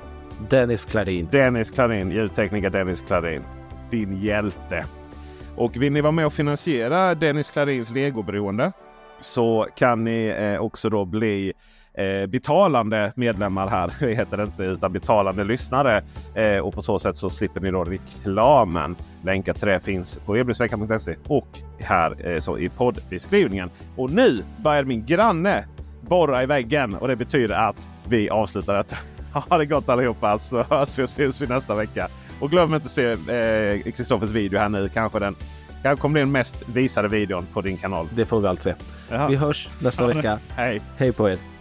[0.49, 1.28] Dennis Klarin.
[1.32, 3.41] Dennis Klarin, ljudtekniker Dennis Klarin.
[3.89, 4.86] Din hjälte.
[5.58, 8.72] Och vill ni vara med och finansiera Dennis Klarins legoberoende
[9.20, 11.53] så kan ni eh, också då bli
[11.93, 13.93] eh, betalande medlemmar här.
[13.99, 16.03] Det heter det inte utan betalande lyssnare.
[16.36, 18.95] Eh, och på så sätt så slipper ni då reklamen.
[19.24, 21.47] Länkar till det finns på erbjudsveckan.se och
[21.80, 23.70] här eh, så i poddbeskrivningen.
[23.95, 25.66] Och nu börjar min granne
[26.01, 28.95] borra i väggen och det betyder att vi avslutar detta.
[29.49, 32.08] Ha det gott allihopa så hörs vi och syns vi nästa vecka.
[32.39, 33.17] Och glöm inte att se
[33.91, 34.89] Kristoffers eh, video här nu.
[34.89, 35.35] Kanske den
[35.83, 38.09] kanske kommer den mest visade videon på din kanal.
[38.15, 38.73] Det får vi allt se.
[39.11, 39.27] Jaha.
[39.27, 40.39] Vi hörs nästa vecka.
[40.49, 40.81] Hej!
[40.97, 41.57] Hej på er!